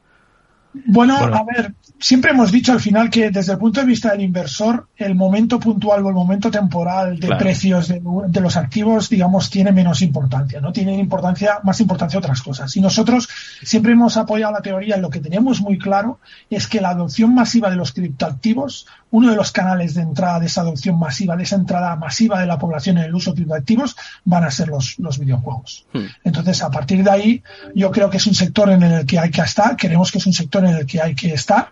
Bueno, 0.84 1.16
a 1.16 1.42
ver, 1.44 1.74
siempre 1.98 2.32
hemos 2.32 2.52
dicho 2.52 2.72
al 2.72 2.80
final 2.80 3.08
que 3.08 3.30
desde 3.30 3.52
el 3.52 3.58
punto 3.58 3.80
de 3.80 3.86
vista 3.86 4.10
del 4.10 4.20
inversor, 4.20 4.88
el 4.96 5.14
momento 5.14 5.58
puntual 5.58 6.04
o 6.04 6.08
el 6.08 6.14
momento 6.14 6.50
temporal 6.50 7.18
de 7.18 7.34
precios 7.36 7.88
de, 7.88 8.40
los 8.40 8.56
activos, 8.56 9.08
digamos, 9.08 9.48
tiene 9.48 9.72
menos 9.72 10.02
importancia, 10.02 10.60
¿no? 10.60 10.72
Tiene 10.72 10.94
importancia, 10.94 11.60
más 11.62 11.80
importancia 11.80 12.18
otras 12.18 12.42
cosas. 12.42 12.76
Y 12.76 12.80
nosotros 12.80 13.28
siempre 13.62 13.92
hemos 13.92 14.16
apoyado 14.16 14.52
la 14.52 14.60
teoría, 14.60 14.96
lo 14.98 15.10
que 15.10 15.20
tenemos 15.20 15.60
muy 15.60 15.78
claro 15.78 16.18
es 16.50 16.66
que 16.66 16.80
la 16.80 16.90
adopción 16.90 17.34
masiva 17.34 17.70
de 17.70 17.76
los 17.76 17.92
criptoactivos, 17.92 18.86
uno 19.10 19.30
de 19.30 19.36
los 19.36 19.52
canales 19.52 19.94
de 19.94 20.02
entrada 20.02 20.40
de 20.40 20.46
esa 20.46 20.60
adopción 20.60 20.98
masiva, 20.98 21.36
de 21.36 21.44
esa 21.44 21.56
entrada 21.56 21.96
masiva 21.96 22.40
de 22.40 22.46
la 22.46 22.58
población 22.58 22.98
en 22.98 23.04
el 23.04 23.14
uso 23.14 23.30
de 23.30 23.36
criptoactivos, 23.36 23.96
van 24.24 24.44
a 24.44 24.50
ser 24.50 24.68
los, 24.68 24.98
los 24.98 25.18
videojuegos. 25.18 25.86
Hmm. 25.92 26.04
Entonces, 26.24 26.62
a 26.62 26.70
partir 26.70 27.02
de 27.02 27.10
ahí, 27.10 27.42
yo 27.74 27.90
creo 27.90 28.10
que 28.10 28.18
es 28.18 28.26
un 28.26 28.34
sector 28.34 28.70
en 28.70 28.82
el 28.82 29.06
que 29.06 29.18
hay 29.18 29.30
que 29.30 29.40
estar, 29.40 29.76
creemos 29.76 30.12
que 30.12 30.18
es 30.18 30.26
un 30.26 30.32
sector 30.32 30.65
en 30.66 30.76
el 30.76 30.86
que 30.86 31.00
hay 31.00 31.14
que 31.14 31.34
estar 31.34 31.70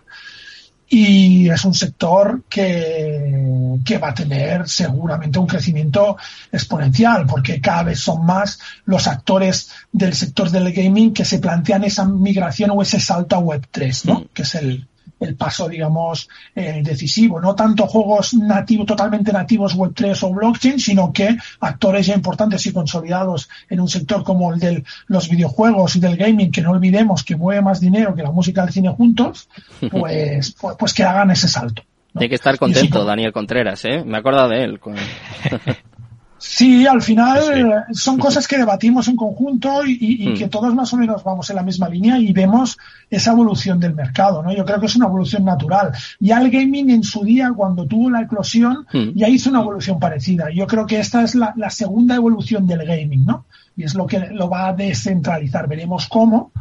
y 0.87 1.49
es 1.49 1.65
un 1.65 1.73
sector 1.73 2.43
que, 2.47 3.79
que, 3.83 3.97
va 3.97 4.09
a 4.09 4.13
tener 4.13 4.69
seguramente 4.69 5.39
un 5.39 5.47
crecimiento 5.47 6.17
exponencial 6.51 7.25
porque 7.25 7.59
cada 7.59 7.83
vez 7.83 7.99
son 7.99 8.25
más 8.25 8.59
los 8.85 9.07
actores 9.07 9.71
del 9.91 10.13
sector 10.13 10.51
del 10.51 10.71
gaming 10.71 11.13
que 11.13 11.25
se 11.25 11.39
plantean 11.39 11.83
esa 11.83 12.05
migración 12.05 12.71
o 12.71 12.81
ese 12.81 12.99
salto 12.99 13.35
a 13.35 13.39
Web3, 13.39 14.05
¿no? 14.05 14.19
Mm. 14.19 14.25
Que 14.31 14.43
es 14.43 14.55
el, 14.55 14.87
el 15.19 15.35
paso, 15.35 15.67
digamos, 15.67 16.29
eh, 16.55 16.81
decisivo. 16.83 17.39
No 17.39 17.55
tanto 17.55 17.87
juegos 17.87 18.33
nativos, 18.33 18.85
totalmente 18.85 19.31
nativos 19.31 19.75
Web3 19.75 20.17
o 20.23 20.33
blockchain, 20.33 20.79
sino 20.79 21.11
que 21.11 21.37
actores 21.59 22.07
ya 22.07 22.15
importantes 22.15 22.65
y 22.65 22.73
consolidados 22.73 23.49
en 23.69 23.79
un 23.79 23.87
sector 23.87 24.23
como 24.23 24.53
el 24.53 24.59
de 24.59 24.83
los 25.07 25.29
videojuegos 25.29 25.95
y 25.95 25.99
del 25.99 26.17
gaming, 26.17 26.51
que 26.51 26.61
no 26.61 26.71
olvidemos 26.71 27.23
que 27.23 27.35
mueve 27.35 27.61
más 27.61 27.79
dinero 27.79 28.15
que 28.15 28.23
la 28.23 28.31
música 28.31 28.63
del 28.63 28.73
cine 28.73 28.89
juntos, 28.89 29.49
pues, 29.91 30.55
pues, 30.61 30.75
pues, 30.77 30.93
que 30.93 31.03
hagan 31.03 31.31
ese 31.31 31.47
salto. 31.47 31.83
Hay 32.13 32.29
que 32.29 32.35
estar 32.35 32.57
contento, 32.57 33.03
Daniel 33.03 33.33
Contreras, 33.33 33.83
¿eh? 33.83 34.03
Me 34.05 34.15
he 34.15 34.19
acordado 34.19 34.49
de 34.49 34.63
él. 34.63 34.79
Sí, 36.47 36.85
al 36.85 37.01
final 37.01 37.85
son 37.91 38.19
cosas 38.19 38.47
que 38.47 38.57
debatimos 38.57 39.07
en 39.07 39.15
conjunto 39.15 39.83
y, 39.83 40.29
hmm. 40.29 40.37
que 40.37 40.47
todos 40.47 40.75
más 40.75 40.93
o 40.93 40.97
menos 40.97 41.23
vamos 41.23 41.49
en 41.49 41.55
la 41.55 41.63
misma 41.63 41.89
línea 41.89 42.19
y 42.19 42.31
vemos 42.31 42.77
esa 43.09 43.31
evolución 43.31 43.79
del 43.79 43.95
mercado, 43.95 44.43
¿no? 44.43 44.53
Yo 44.53 44.63
creo 44.63 44.79
que 44.79 44.85
es 44.85 44.95
una 44.95 45.07
evolución 45.07 45.43
natural. 45.43 45.91
Ya 46.19 46.39
el 46.39 46.51
gaming 46.51 46.91
en 46.91 47.03
su 47.03 47.23
día, 47.23 47.51
cuando 47.53 47.87
tuvo 47.87 48.11
la 48.11 48.21
eclosión, 48.21 48.85
hmm. 48.93 49.09
ya 49.15 49.27
hizo 49.27 49.49
una 49.49 49.61
evolución 49.61 49.99
parecida. 49.99 50.49
Yo 50.53 50.67
creo 50.67 50.85
que 50.85 50.99
esta 50.99 51.23
es 51.23 51.33
la, 51.33 51.51
la 51.57 51.71
segunda 51.71 52.15
evolución 52.15 52.67
del 52.67 52.85
gaming, 52.85 53.25
¿no? 53.25 53.45
Y 53.75 53.83
es 53.83 53.95
lo 53.95 54.05
que 54.05 54.19
lo 54.19 54.47
va 54.47 54.67
a 54.67 54.73
descentralizar. 54.73 55.67
Veremos 55.67 56.07
cómo, 56.07 56.51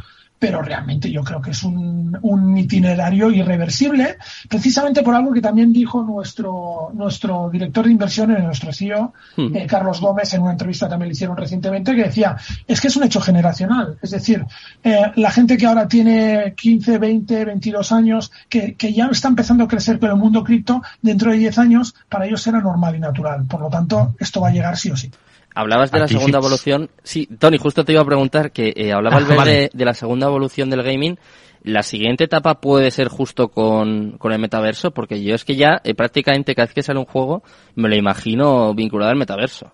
pero 0.44 0.60
realmente 0.60 1.10
yo 1.10 1.24
creo 1.24 1.40
que 1.40 1.52
es 1.52 1.62
un, 1.62 2.18
un, 2.20 2.58
itinerario 2.58 3.30
irreversible, 3.30 4.18
precisamente 4.46 5.02
por 5.02 5.14
algo 5.14 5.32
que 5.32 5.40
también 5.40 5.72
dijo 5.72 6.02
nuestro, 6.02 6.90
nuestro 6.92 7.48
director 7.48 7.86
de 7.86 7.92
inversiones, 7.92 8.44
nuestro 8.44 8.70
CEO, 8.70 9.14
hmm. 9.38 9.56
eh, 9.56 9.66
Carlos 9.66 10.02
Gómez, 10.02 10.34
en 10.34 10.42
una 10.42 10.52
entrevista 10.52 10.86
también 10.86 11.08
le 11.08 11.14
hicieron 11.14 11.34
recientemente, 11.34 11.96
que 11.96 12.02
decía, 12.02 12.36
es 12.68 12.78
que 12.78 12.88
es 12.88 12.96
un 12.96 13.04
hecho 13.04 13.22
generacional, 13.22 13.96
es 14.02 14.10
decir, 14.10 14.44
eh, 14.82 15.12
la 15.14 15.30
gente 15.30 15.56
que 15.56 15.64
ahora 15.64 15.88
tiene 15.88 16.52
15, 16.54 16.98
20, 16.98 17.44
22 17.46 17.92
años, 17.92 18.30
que, 18.50 18.74
que 18.74 18.92
ya 18.92 19.06
está 19.06 19.28
empezando 19.28 19.64
a 19.64 19.68
crecer 19.68 19.98
con 19.98 20.10
el 20.10 20.16
mundo 20.16 20.44
cripto, 20.44 20.82
dentro 21.00 21.30
de 21.30 21.38
10 21.38 21.56
años, 21.56 21.94
para 22.10 22.26
ellos 22.26 22.42
será 22.42 22.60
normal 22.60 22.94
y 22.96 23.00
natural. 23.00 23.46
Por 23.46 23.62
lo 23.62 23.70
tanto, 23.70 24.14
esto 24.18 24.42
va 24.42 24.48
a 24.48 24.52
llegar 24.52 24.76
sí 24.76 24.90
o 24.90 24.96
sí. 24.98 25.10
Hablabas 25.54 25.92
de 25.92 26.00
la 26.00 26.08
segunda 26.08 26.38
evolución. 26.38 26.90
Sí, 27.04 27.28
Tony, 27.38 27.58
justo 27.58 27.84
te 27.84 27.92
iba 27.92 28.02
a 28.02 28.04
preguntar 28.04 28.50
que 28.50 28.72
eh, 28.74 28.92
hablaba 28.92 29.18
ah, 29.18 29.44
de, 29.44 29.70
la 29.72 29.94
segunda 29.94 30.26
evolución 30.26 30.68
del 30.68 30.82
gaming. 30.82 31.16
La 31.62 31.82
siguiente 31.82 32.24
etapa 32.24 32.60
puede 32.60 32.90
ser 32.90 33.08
justo 33.08 33.48
con, 33.48 34.18
con 34.18 34.32
el 34.32 34.40
metaverso, 34.40 34.90
porque 34.90 35.22
yo 35.22 35.34
es 35.34 35.44
que 35.44 35.54
ya 35.54 35.80
eh, 35.84 35.94
prácticamente 35.94 36.54
cada 36.54 36.66
vez 36.66 36.74
que 36.74 36.82
sale 36.82 36.98
un 36.98 37.06
juego 37.06 37.42
me 37.76 37.88
lo 37.88 37.94
imagino 37.94 38.74
vinculado 38.74 39.12
al 39.12 39.16
metaverso. 39.16 39.72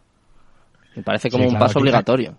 Me 0.95 1.03
parece 1.03 1.31
como 1.31 1.49
un 1.49 1.59
paso 1.59 1.79
obligatorio. 1.79 2.37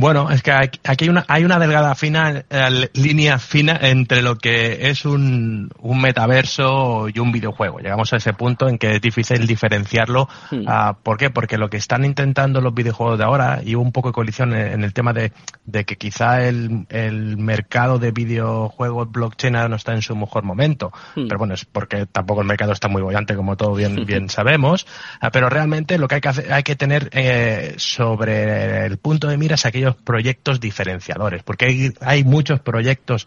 Bueno, 0.00 0.30
es 0.30 0.42
que 0.42 0.50
aquí 0.50 0.78
hay 1.04 1.08
una, 1.10 1.26
hay 1.28 1.44
una 1.44 1.58
delgada 1.58 1.94
fina, 1.94 2.42
eh, 2.48 2.88
línea 2.94 3.38
fina 3.38 3.78
entre 3.82 4.22
lo 4.22 4.36
que 4.36 4.88
es 4.88 5.04
un, 5.04 5.70
un, 5.78 6.00
metaverso 6.00 7.06
y 7.12 7.18
un 7.18 7.30
videojuego. 7.30 7.80
Llegamos 7.80 8.10
a 8.14 8.16
ese 8.16 8.32
punto 8.32 8.66
en 8.66 8.78
que 8.78 8.92
es 8.92 9.02
difícil 9.02 9.46
diferenciarlo. 9.46 10.26
Ah, 10.66 10.96
¿Por 11.02 11.18
qué? 11.18 11.28
Porque 11.28 11.58
lo 11.58 11.68
que 11.68 11.76
están 11.76 12.06
intentando 12.06 12.62
los 12.62 12.72
videojuegos 12.72 13.18
de 13.18 13.24
ahora, 13.24 13.60
y 13.62 13.74
hubo 13.74 13.82
un 13.82 13.92
poco 13.92 14.08
de 14.08 14.14
colisión 14.14 14.54
en, 14.54 14.82
el 14.84 14.94
tema 14.94 15.12
de, 15.12 15.32
de 15.66 15.84
que 15.84 15.96
quizá 15.96 16.48
el, 16.48 16.86
el, 16.88 17.36
mercado 17.36 17.98
de 17.98 18.10
videojuegos 18.10 19.12
blockchain 19.12 19.54
ahora 19.54 19.68
no 19.68 19.76
está 19.76 19.92
en 19.92 20.00
su 20.00 20.16
mejor 20.16 20.44
momento. 20.44 20.92
Hmm. 21.14 21.28
Pero 21.28 21.36
bueno, 21.36 21.52
es 21.52 21.66
porque 21.66 22.06
tampoco 22.06 22.40
el 22.40 22.46
mercado 22.46 22.72
está 22.72 22.88
muy 22.88 23.02
bollante, 23.02 23.36
como 23.36 23.54
todos 23.58 23.76
bien, 23.76 23.96
bien 24.06 24.30
sabemos. 24.30 24.86
Ah, 25.20 25.30
pero 25.30 25.50
realmente 25.50 25.98
lo 25.98 26.08
que 26.08 26.14
hay 26.14 26.20
que, 26.22 26.28
hacer, 26.30 26.50
hay 26.50 26.62
que 26.62 26.74
tener 26.74 27.10
eh, 27.12 27.74
sobre 27.76 28.86
el 28.86 28.96
punto 28.96 29.28
de 29.28 29.36
mira 29.36 29.56
es 29.56 29.66
proyectos 29.96 30.60
diferenciadores, 30.60 31.42
porque 31.42 31.66
hay, 31.66 31.92
hay 32.00 32.24
muchos 32.24 32.60
proyectos 32.60 33.26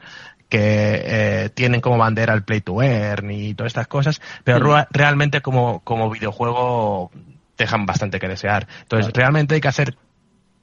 que 0.50 0.60
eh, 0.60 1.50
tienen 1.50 1.82
como 1.82 1.98
bandera 1.98 2.34
el 2.34 2.44
play 2.44 2.62
to 2.62 2.82
earn 2.84 3.32
y 3.32 3.56
todas 3.56 3.72
estas 3.72 3.88
cosas, 3.88 4.22
pero 4.44 4.86
realmente 4.92 5.42
como, 5.42 5.80
como 5.80 6.12
videojuego 6.12 7.12
dejan 7.58 7.86
bastante 7.86 8.20
que 8.20 8.28
desear. 8.28 8.68
Entonces, 8.82 9.12
realmente 9.14 9.56
hay 9.56 9.62
que 9.62 9.68
hacer 9.68 9.98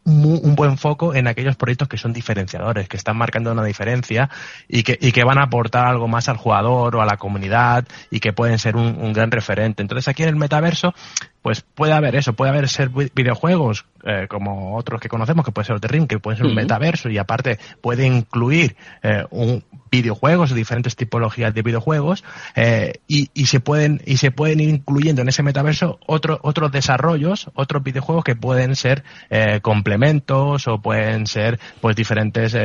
un 0.04 0.54
buen 0.54 0.78
foco 0.78 1.14
en 1.14 1.26
aquellos 1.26 1.56
proyectos 1.56 1.88
que 1.88 1.98
son 1.98 2.12
diferenciadores, 2.12 2.88
que 2.88 2.96
están 2.96 3.16
marcando 3.16 3.52
una 3.52 3.64
diferencia 3.64 4.30
y 4.66 4.82
que, 4.82 4.98
y 5.00 5.12
que 5.12 5.24
van 5.24 5.38
a 5.38 5.44
aportar 5.44 5.86
algo 5.86 6.08
más 6.08 6.28
al 6.28 6.36
jugador 6.36 6.96
o 6.96 7.02
a 7.02 7.06
la 7.06 7.16
comunidad 7.16 7.86
y 8.10 8.20
que 8.20 8.32
pueden 8.32 8.58
ser 8.58 8.76
un, 8.76 8.96
un 8.98 9.12
gran 9.12 9.30
referente. 9.30 9.82
Entonces 9.82 10.08
aquí 10.08 10.22
en 10.22 10.30
el 10.30 10.36
metaverso 10.36 10.94
pues 11.42 11.62
puede 11.62 11.92
haber 11.92 12.16
eso, 12.16 12.32
puede 12.32 12.50
haber 12.50 12.68
ser 12.68 12.90
videojuegos 12.90 13.86
eh, 14.04 14.26
como 14.28 14.76
otros 14.76 15.00
que 15.00 15.08
conocemos, 15.08 15.44
que 15.44 15.52
puede 15.52 15.66
ser 15.66 15.80
Ring, 15.80 16.06
que 16.06 16.18
puede 16.18 16.36
ser 16.36 16.46
un 16.46 16.54
metaverso 16.54 17.08
y 17.08 17.18
aparte 17.18 17.58
puede 17.80 18.06
incluir 18.06 18.76
eh, 19.02 19.24
un 19.30 19.64
videojuegos, 19.90 20.54
diferentes 20.54 20.94
tipologías 20.94 21.52
de 21.52 21.62
videojuegos 21.62 22.22
eh, 22.54 23.00
y, 23.08 23.28
y, 23.34 23.46
se 23.46 23.58
pueden 23.58 24.00
y 24.06 24.18
se 24.18 24.30
pueden 24.30 24.60
ir 24.60 24.68
incluyendo 24.68 25.22
en 25.22 25.28
ese 25.28 25.42
metaverso 25.42 25.98
otros 26.06 26.38
otros 26.42 26.70
desarrollos, 26.70 27.50
otros 27.54 27.82
videojuegos 27.82 28.22
que 28.22 28.36
pueden 28.36 28.76
ser 28.76 29.02
eh, 29.30 29.58
complementos 29.60 30.68
o 30.68 30.80
pueden 30.80 31.26
ser 31.26 31.58
pues 31.80 31.96
diferentes 31.96 32.56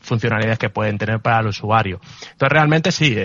funcionalidades 0.00 0.58
que 0.58 0.70
pueden 0.70 0.96
tener 0.96 1.20
para 1.20 1.40
el 1.40 1.48
usuario. 1.48 2.00
Entonces 2.30 2.52
realmente 2.52 2.92
sí 2.92 3.16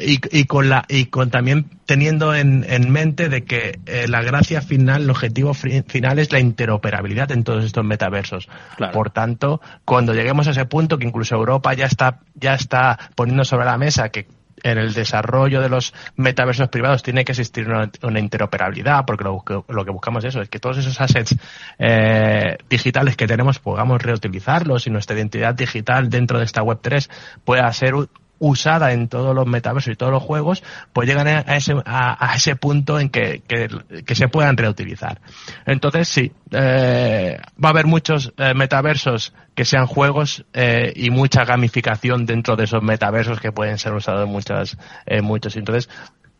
y, 0.00 0.20
y 0.30 0.44
con 0.44 0.68
la 0.68 0.84
y 0.88 1.06
con 1.06 1.30
también 1.30 1.70
teniendo 1.86 2.34
en, 2.34 2.66
en 2.68 2.90
mente 2.90 3.30
de 3.30 3.44
que 3.44 3.78
la 4.08 4.22
gracia 4.22 4.60
final, 4.60 5.02
el 5.02 5.10
objetivo 5.10 5.54
final 5.54 6.18
es 6.18 6.32
la 6.32 6.38
interoperabilidad 6.52 7.32
en 7.32 7.44
todos 7.44 7.64
estos 7.64 7.84
metaversos. 7.84 8.48
Por 8.92 9.10
tanto, 9.10 9.60
cuando 9.84 10.14
lleguemos 10.14 10.46
a 10.48 10.50
ese 10.50 10.66
punto, 10.66 10.98
que 10.98 11.06
incluso 11.06 11.34
Europa 11.34 11.72
ya 11.74 11.86
está, 11.86 12.20
ya 12.34 12.54
está 12.54 12.98
poniendo 13.14 13.44
sobre 13.44 13.64
la 13.64 13.78
mesa 13.78 14.10
que 14.10 14.26
en 14.62 14.78
el 14.78 14.92
desarrollo 14.92 15.60
de 15.60 15.68
los 15.68 15.92
metaversos 16.16 16.68
privados 16.68 17.02
tiene 17.02 17.24
que 17.24 17.32
existir 17.32 17.66
una, 17.68 18.20
interoperabilidad, 18.20 19.04
porque 19.04 19.24
lo, 19.24 19.84
que 19.84 19.90
buscamos 19.90 20.24
eso, 20.24 20.40
es 20.40 20.48
que 20.48 20.60
todos 20.60 20.78
esos 20.78 21.00
assets 21.00 21.36
eh, 21.78 22.58
digitales 22.68 23.16
que 23.16 23.26
tenemos 23.26 23.58
podamos 23.58 24.00
reutilizarlos 24.00 24.86
y 24.86 24.90
nuestra 24.90 25.16
identidad 25.16 25.54
digital 25.54 26.10
dentro 26.10 26.38
de 26.38 26.44
esta 26.44 26.62
Web3 26.62 27.10
pueda 27.44 27.72
ser 27.72 27.94
usada 28.42 28.92
en 28.92 29.06
todos 29.06 29.36
los 29.36 29.46
metaversos 29.46 29.92
y 29.92 29.96
todos 29.96 30.10
los 30.10 30.22
juegos, 30.22 30.64
pues 30.92 31.08
llegan 31.08 31.28
a 31.28 31.56
ese, 31.56 31.74
a, 31.86 32.34
ese 32.34 32.56
punto 32.56 32.98
en 32.98 33.08
que, 33.08 33.40
que, 33.46 34.14
se 34.16 34.26
puedan 34.26 34.56
reutilizar. 34.56 35.20
Entonces, 35.64 36.08
sí, 36.08 36.32
eh, 36.50 37.38
va 37.64 37.68
a 37.68 37.70
haber 37.70 37.86
muchos 37.86 38.32
eh, 38.38 38.52
metaversos 38.54 39.32
que 39.54 39.64
sean 39.64 39.86
juegos 39.86 40.44
eh, 40.54 40.92
y 40.96 41.10
mucha 41.10 41.44
gamificación 41.44 42.26
dentro 42.26 42.56
de 42.56 42.64
esos 42.64 42.82
metaversos 42.82 43.38
que 43.38 43.52
pueden 43.52 43.78
ser 43.78 43.94
usados 43.94 44.26
en 44.26 44.32
muchas, 44.32 44.76
muchos. 45.22 45.54
Entonces, 45.54 45.88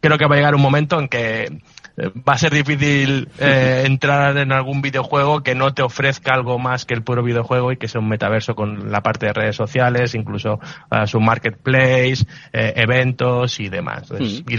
creo 0.03 0.19
que 0.19 0.27
va 0.27 0.35
a 0.35 0.39
llegar 0.39 0.55
un 0.55 0.61
momento 0.61 0.99
en 0.99 1.09
que 1.09 1.63
va 1.97 2.35
a 2.35 2.39
ser 2.39 2.53
difícil 2.53 3.29
eh, 3.39 3.85
entrar 3.87 4.37
en 4.37 4.53
algún 4.53 4.83
videojuego 4.83 5.43
que 5.43 5.55
no 5.55 5.73
te 5.73 5.83
ofrezca 5.83 6.35
algo 6.35 6.59
más 6.59 6.85
que 6.85 6.95
el 6.95 7.03
puro 7.03 7.23
videojuego 7.23 7.73
y 7.73 7.77
que 7.77 7.89
sea 7.89 8.01
un 8.01 8.09
metaverso 8.09 8.55
con 8.55 8.91
la 8.91 9.03
parte 9.03 9.27
de 9.27 9.33
redes 9.33 9.57
sociales, 9.57 10.15
incluso 10.15 10.59
uh, 10.91 11.07
su 11.07 11.21
marketplace, 11.21 12.27
eh, 12.53 12.73
eventos 12.77 13.61
y 13.61 13.69
demás. 13.69 14.11
Entonces, 14.11 14.43
mm. 14.45 14.53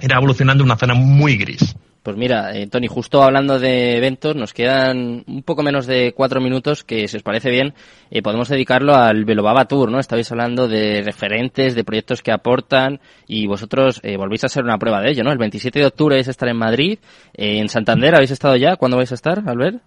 irá 0.00 0.16
evolucionando 0.16 0.64
una 0.64 0.76
zona 0.76 0.94
muy 0.94 1.36
gris. 1.36 1.76
Pues 2.08 2.16
mira, 2.16 2.56
eh, 2.56 2.66
Tony, 2.68 2.86
justo 2.86 3.22
hablando 3.22 3.58
de 3.58 3.98
eventos, 3.98 4.34
nos 4.34 4.54
quedan 4.54 5.24
un 5.26 5.42
poco 5.42 5.62
menos 5.62 5.86
de 5.86 6.14
cuatro 6.16 6.40
minutos 6.40 6.82
que, 6.82 7.06
si 7.06 7.18
os 7.18 7.22
parece 7.22 7.50
bien, 7.50 7.74
eh, 8.10 8.22
podemos 8.22 8.48
dedicarlo 8.48 8.94
al 8.94 9.26
Velobaba 9.26 9.66
Tour, 9.66 9.90
¿no? 9.90 10.00
Estabais 10.00 10.32
hablando 10.32 10.68
de 10.68 11.02
referentes, 11.04 11.74
de 11.74 11.84
proyectos 11.84 12.22
que 12.22 12.32
aportan 12.32 12.98
y 13.26 13.46
vosotros 13.46 14.00
eh, 14.04 14.16
volvéis 14.16 14.44
a 14.44 14.48
ser 14.48 14.64
una 14.64 14.78
prueba 14.78 15.02
de 15.02 15.10
ello, 15.10 15.22
¿no? 15.22 15.32
El 15.32 15.36
27 15.36 15.80
de 15.80 15.84
octubre 15.84 16.16
vais 16.16 16.28
a 16.28 16.30
estar 16.30 16.48
en 16.48 16.56
Madrid, 16.56 16.98
en 17.34 17.68
Santander, 17.68 18.14
¿habéis 18.14 18.30
estado 18.30 18.56
ya? 18.56 18.76
¿Cuándo 18.76 18.96
vais 18.96 19.12
a 19.12 19.14
estar, 19.14 19.42
Albert? 19.46 19.82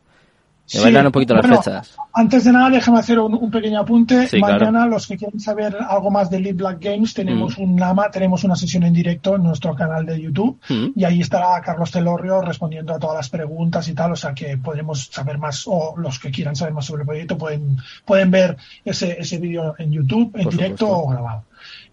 Me 0.74 1.06
un 1.06 1.12
poquito 1.12 1.34
las 1.34 1.46
fechas. 1.46 1.96
Antes 2.14 2.44
de 2.44 2.52
nada, 2.52 2.70
déjame 2.70 3.00
hacer 3.00 3.20
un, 3.20 3.52
pequeño 3.52 3.80
apunte. 3.80 4.28
Mañana, 4.40 4.86
los 4.86 5.08
que 5.08 5.18
quieran 5.18 5.40
saber 5.40 5.78
algo 5.88 6.12
más 6.12 6.30
de 6.30 6.40
Lead 6.40 6.56
Black 6.56 6.78
Games, 6.80 7.14
tenemos 7.14 7.58
mm. 7.58 7.62
un 7.62 7.76
NAMA, 7.76 8.12
tenemos 8.12 8.44
una 8.44 8.56
sesión 8.56 8.84
en 8.84 8.94
directo 8.94 9.36
en 9.36 9.44
nuestro 9.44 9.76
canal 9.76 10.06
de 10.06 10.22
YouTube 10.22 10.60
mm. 10.70 10.88
y 10.96 11.04
ahí 11.04 11.22
estará 11.22 11.62
Carlos 11.62 11.92
Telorrio 11.92 12.42
respondiendo 12.42 12.94
a 12.94 13.00
todas 13.00 13.18
las 13.18 13.30
preguntas 13.30 13.88
y 13.88 13.94
tal, 13.94 14.14
o 14.14 14.16
sea 14.16 14.34
que 14.34 14.58
podremos 14.58 15.10
saber 15.12 15.38
más, 15.38 15.64
o 15.68 15.96
los 15.98 16.20
que 16.20 16.32
quieran 16.32 16.56
saber 16.56 16.74
más 16.74 16.86
sobre 16.86 17.04
el 17.04 17.08
proyecto 17.08 17.38
pueden, 17.38 17.78
pueden 18.06 18.32
ver 18.32 18.58
ese, 18.86 19.20
ese 19.20 19.38
vídeo 19.38 19.76
en 19.78 19.92
YouTube, 19.92 20.32
en 20.36 20.50
directo 20.50 20.90
o 20.90 21.08
grabado. 21.10 21.44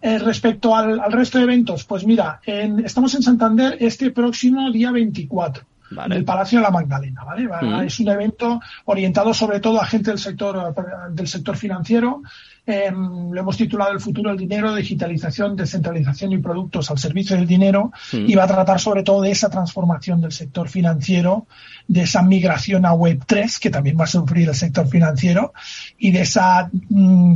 Eh, 0.01 0.17
respecto 0.19 0.75
al, 0.75 1.11
resto 1.11 1.37
de 1.37 1.43
eventos, 1.43 1.83
pues 1.83 2.05
mira, 2.05 2.39
estamos 2.45 3.13
en 3.15 3.21
Santander 3.21 3.77
este 3.79 4.11
próximo 4.11 4.71
día 4.71 4.91
24 4.91 5.65
el 6.11 6.25
Palacio 6.25 6.59
de 6.59 6.63
la 6.63 6.71
Magdalena, 6.71 7.23
¿vale? 7.23 7.85
Es 7.85 7.99
un 7.99 8.09
evento 8.09 8.59
orientado 8.85 9.33
sobre 9.33 9.59
todo 9.59 9.81
a 9.81 9.85
gente 9.85 10.11
del 10.11 10.19
sector, 10.19 10.73
del 11.11 11.27
sector 11.27 11.57
financiero. 11.57 12.21
Em, 12.65 13.31
lo 13.31 13.39
hemos 13.39 13.57
titulado 13.57 13.91
El 13.91 13.99
futuro 13.99 14.29
del 14.29 14.37
dinero, 14.37 14.75
digitalización, 14.75 15.55
descentralización 15.55 16.33
y 16.33 16.37
productos 16.37 16.91
al 16.91 16.99
servicio 16.99 17.35
del 17.35 17.47
dinero 17.47 17.91
y 18.11 18.35
va 18.35 18.43
a 18.43 18.47
tratar 18.47 18.79
sobre 18.79 19.01
todo 19.01 19.21
de 19.21 19.31
esa 19.31 19.49
transformación 19.49 20.21
del 20.21 20.31
sector 20.31 20.69
financiero, 20.69 21.47
de 21.87 22.01
esa 22.01 22.21
migración 22.21 22.85
a 22.85 22.93
Web 22.93 23.23
3 23.25 23.57
que 23.57 23.71
también 23.71 23.97
va 23.99 24.03
a 24.03 24.07
sufrir 24.07 24.47
el 24.47 24.55
sector 24.55 24.87
financiero 24.87 25.53
y 25.97 26.11
de 26.11 26.21
esa, 26.21 26.69
mm, 26.89 27.35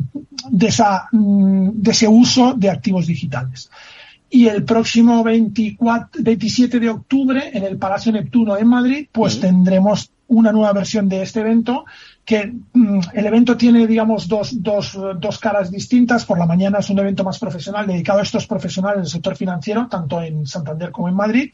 de 0.51 0.67
esa, 0.67 1.07
mm, 1.12 1.69
de 1.74 1.91
ese 1.91 2.07
uso 2.07 2.53
de 2.53 2.69
activos 2.69 3.07
digitales 3.07 3.72
y 4.33 4.47
el 4.47 4.63
próximo 4.65 5.23
24, 5.23 6.23
27 6.23 6.79
de 6.79 6.89
octubre 6.89 7.51
en 7.53 7.65
el 7.65 7.77
Palacio 7.77 8.11
Neptuno 8.11 8.57
en 8.57 8.67
Madrid, 8.67 9.07
pues 9.11 9.39
tendremos 9.39 10.11
una 10.25 10.51
nueva 10.51 10.73
versión 10.73 11.07
de 11.07 11.21
este 11.21 11.41
evento 11.41 11.85
que 12.25 12.51
mm, 12.73 12.99
el 13.13 13.25
evento 13.27 13.55
tiene, 13.55 13.85
digamos, 13.85 14.27
dos, 14.27 14.63
dos, 14.63 14.97
dos 15.19 15.37
caras 15.37 15.69
distintas. 15.69 16.25
Por 16.25 16.39
la 16.39 16.47
mañana 16.47 16.79
es 16.79 16.89
un 16.89 16.97
evento 16.97 17.23
más 17.23 17.37
profesional 17.37 17.85
dedicado 17.85 18.21
a 18.21 18.23
estos 18.23 18.47
profesionales 18.47 19.03
del 19.03 19.11
sector 19.11 19.35
financiero, 19.35 19.87
tanto 19.87 20.19
en 20.19 20.47
Santander 20.47 20.89
como 20.89 21.09
en 21.09 21.15
Madrid. 21.15 21.53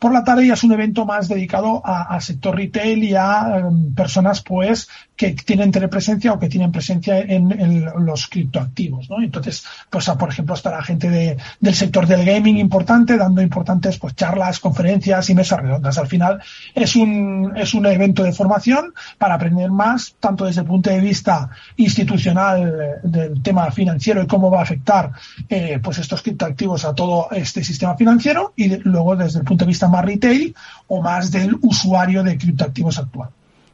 Por 0.00 0.14
la 0.14 0.24
tarde 0.24 0.46
ya 0.46 0.54
es 0.54 0.64
un 0.64 0.72
evento 0.72 1.04
más 1.04 1.28
dedicado 1.28 1.82
al 1.84 2.22
sector 2.22 2.56
retail 2.56 3.04
y 3.04 3.14
a 3.14 3.58
em, 3.58 3.94
personas 3.94 4.40
pues 4.40 4.88
que 5.14 5.32
tienen 5.34 5.70
presencia 5.70 6.32
o 6.32 6.38
que 6.38 6.48
tienen 6.48 6.72
presencia 6.72 7.18
en, 7.18 7.84
los 8.06 8.26
criptoactivos, 8.26 9.10
¿no? 9.10 9.22
Entonces, 9.22 9.62
pues 9.90 10.08
por 10.08 10.30
ejemplo 10.30 10.54
estará 10.54 10.82
gente 10.82 11.10
de, 11.10 11.36
del 11.60 11.74
sector 11.74 12.06
del 12.06 12.24
gaming 12.24 12.56
importante 12.56 13.18
dando 13.18 13.42
importantes 13.42 13.98
pues 13.98 14.14
charlas, 14.16 14.58
conferencias 14.58 15.28
y 15.28 15.34
mesas 15.34 15.60
redondas. 15.60 15.98
Al 15.98 16.06
final 16.06 16.40
es 16.74 16.96
un 16.96 17.52
es 17.54 17.74
un 17.74 17.84
evento 17.84 18.22
de 18.22 18.32
formación 18.32 18.94
para 19.18 19.34
aprender 19.34 19.70
más 19.70 20.14
tanto 20.18 20.46
desde 20.46 20.62
el 20.62 20.66
punto 20.66 20.88
de 20.88 21.00
vista 21.00 21.50
institucional 21.76 23.00
del 23.02 23.42
tema 23.42 23.70
financiero 23.70 24.22
y 24.22 24.26
cómo 24.26 24.50
va 24.50 24.60
a 24.60 24.62
afectar 24.62 25.12
eh, 25.46 25.78
pues 25.82 25.98
estos 25.98 26.22
criptoactivos 26.22 26.86
a 26.86 26.94
todo 26.94 27.28
este 27.32 27.62
sistema 27.62 27.94
financiero 27.96 28.54
y 28.56 28.78
luego 28.78 29.14
desde 29.14 29.40
el 29.40 29.44
punto 29.44 29.66
de 29.66 29.68
vista 29.68 29.89
más 29.90 30.04
retail 30.04 30.54
o 30.88 31.02
más 31.02 31.30
del 31.30 31.56
usuario 31.62 32.22
de 32.22 32.38
criptoactivos 32.38 32.98
actual. 32.98 33.30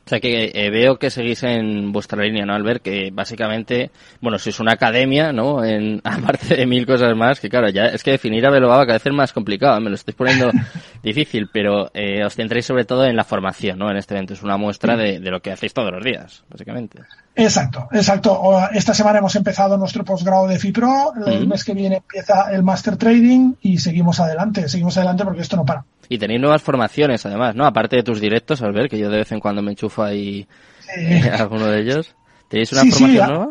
O 0.06 0.08
sea 0.08 0.20
que 0.20 0.52
eh, 0.54 0.70
veo 0.70 1.00
que 1.00 1.10
seguís 1.10 1.42
en 1.42 1.90
vuestra 1.90 2.22
línea, 2.22 2.46
¿no, 2.46 2.54
Albert? 2.54 2.80
Que 2.80 3.10
básicamente, 3.12 3.90
bueno, 4.20 4.38
sois 4.38 4.60
una 4.60 4.74
academia, 4.74 5.32
¿no? 5.32 5.64
En, 5.64 6.00
aparte 6.04 6.54
de 6.54 6.64
mil 6.64 6.86
cosas 6.86 7.16
más, 7.16 7.40
que 7.40 7.48
claro, 7.48 7.68
ya 7.70 7.86
es 7.86 8.04
que 8.04 8.12
definir 8.12 8.46
a 8.46 8.50
Belobaba 8.50 8.86
cada 8.86 8.98
vez 8.98 9.06
es 9.06 9.12
más 9.12 9.32
complicado, 9.32 9.80
me 9.80 9.90
lo 9.90 9.96
estáis 9.96 10.14
poniendo 10.14 10.52
difícil, 11.02 11.48
pero 11.52 11.90
eh, 11.92 12.24
os 12.24 12.36
centréis 12.36 12.66
sobre 12.66 12.84
todo 12.84 13.04
en 13.04 13.16
la 13.16 13.24
formación, 13.24 13.80
¿no? 13.80 13.90
En 13.90 13.96
este 13.96 14.14
evento 14.14 14.34
es 14.34 14.44
una 14.44 14.56
muestra 14.56 14.96
de, 14.96 15.18
de 15.18 15.30
lo 15.32 15.42
que 15.42 15.50
hacéis 15.50 15.74
todos 15.74 15.90
los 15.90 16.04
días, 16.04 16.44
básicamente. 16.48 17.00
Exacto, 17.34 17.88
exacto. 17.90 18.40
Esta 18.72 18.94
semana 18.94 19.18
hemos 19.18 19.34
empezado 19.34 19.76
nuestro 19.76 20.04
posgrado 20.04 20.46
de 20.46 20.60
FIPRO, 20.60 21.14
el 21.26 21.48
mes 21.48 21.64
que 21.64 21.74
viene 21.74 21.96
empieza 21.96 22.52
el 22.52 22.62
Master 22.62 22.96
Trading 22.96 23.54
y 23.60 23.78
seguimos 23.78 24.20
adelante, 24.20 24.68
seguimos 24.68 24.96
adelante 24.98 25.24
porque 25.24 25.42
esto 25.42 25.56
no 25.56 25.64
para. 25.64 25.84
Y 26.08 26.18
tenéis 26.18 26.40
nuevas 26.40 26.62
formaciones 26.62 27.24
además, 27.26 27.54
¿no? 27.54 27.66
Aparte 27.66 27.96
de 27.96 28.02
tus 28.02 28.20
directos, 28.20 28.62
al 28.62 28.72
ver 28.72 28.88
que 28.88 28.98
yo 28.98 29.10
de 29.10 29.18
vez 29.18 29.32
en 29.32 29.40
cuando 29.40 29.62
me 29.62 29.72
enchufo 29.72 30.02
ahí 30.02 30.46
alguno 31.38 31.66
de 31.66 31.80
ellos. 31.80 32.14
¿Tenéis 32.48 32.72
una 32.72 32.82
formación 32.82 33.28
nueva? 33.28 33.48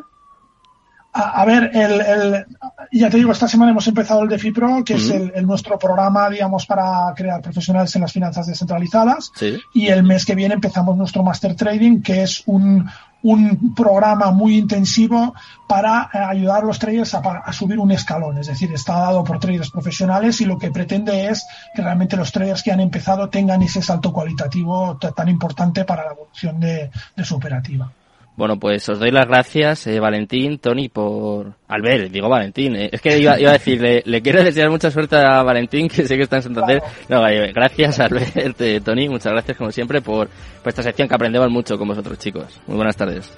A, 1.18 1.46
ver, 1.46 1.72
el, 1.74 2.46
ya 2.92 3.10
te 3.10 3.16
digo, 3.16 3.32
esta 3.32 3.48
semana 3.48 3.72
hemos 3.72 3.88
empezado 3.88 4.22
el 4.24 4.28
DeFi 4.28 4.52
Pro, 4.52 4.84
que 4.84 4.96
es 4.96 5.10
el, 5.10 5.48
nuestro 5.48 5.80
programa, 5.80 6.30
digamos, 6.30 6.66
para 6.66 7.14
crear 7.16 7.42
profesionales 7.42 7.96
en 7.96 8.02
las 8.02 8.12
finanzas 8.12 8.48
descentralizadas. 8.48 9.32
Y 9.74 9.88
el 9.88 10.04
mes 10.04 10.26
que 10.26 10.36
viene 10.36 10.56
empezamos 10.56 10.98
nuestro 10.98 11.24
Master 11.24 11.56
Trading, 11.56 12.02
que 12.02 12.24
es 12.24 12.44
un, 12.48 12.90
un 13.26 13.74
programa 13.74 14.30
muy 14.30 14.58
intensivo 14.58 15.34
para 15.68 16.10
eh, 16.14 16.18
ayudar 16.18 16.62
a 16.62 16.66
los 16.66 16.78
traders 16.78 17.16
a, 17.16 17.54
subir 17.54 17.80
un 17.80 17.92
escalón. 17.92 18.38
Es 18.38 18.48
decir, 18.48 18.72
está 18.72 19.00
dado 19.00 19.24
por 19.24 19.40
traders 19.40 19.72
profesionales 19.72 20.40
y 20.42 20.46
lo 20.46 20.60
que 20.60 20.70
pretende 20.70 21.28
es 21.28 21.46
que 21.74 21.82
realmente 21.82 22.18
los 22.18 22.32
traders 22.32 22.62
que 22.62 22.72
han 22.72 22.80
empezado 22.80 23.30
tengan 23.30 23.64
ese 23.64 23.82
salto 23.82 24.14
cualitativo 24.14 24.98
tan 24.98 25.28
importante 25.28 25.86
para 25.86 26.06
la 26.06 26.12
evolución 26.12 26.60
de 26.60 26.92
su 27.24 27.36
operativa. 27.36 27.92
Bueno, 28.38 28.60
pues 28.60 28.88
os 28.90 29.00
doy 29.00 29.12
las 29.12 29.28
gracias, 29.28 29.88
eh, 29.88 30.00
Valentín, 30.00 30.60
Tony, 30.60 30.90
por... 30.90 31.54
Albert, 31.70 32.12
digo 32.12 32.28
Valentín, 32.28 32.76
eh. 32.76 32.90
es 32.92 33.02
que 33.02 33.18
iba, 33.18 33.40
iba 33.40 33.52
a 33.52 33.54
decir, 33.54 34.04
le, 34.06 34.22
quiero 34.22 34.44
desear 34.44 34.70
mucha 34.70 34.92
suerte 34.92 35.16
a 35.16 35.42
Valentín, 35.42 35.88
que 35.88 36.06
sé 36.06 36.18
que 36.18 36.24
está 36.24 36.38
en 36.38 36.44
Santander. 36.44 36.84
No, 37.08 37.26
eh, 37.28 37.54
gracias, 37.54 38.00
Albert, 38.00 38.60
eh, 38.60 38.82
Tony, 38.84 39.08
muchas 39.08 39.32
gracias 39.32 39.58
como 39.58 39.72
siempre 39.72 40.02
por, 40.02 40.28
por 40.28 40.70
esta 40.70 40.84
sección 40.84 41.08
que 41.08 41.16
aprendemos 41.16 41.50
mucho 41.50 41.78
con 41.78 41.88
vosotros, 41.88 42.20
chicos. 42.20 42.60
Muy 42.68 42.76
buenas 42.76 42.98
tardes. 42.98 43.32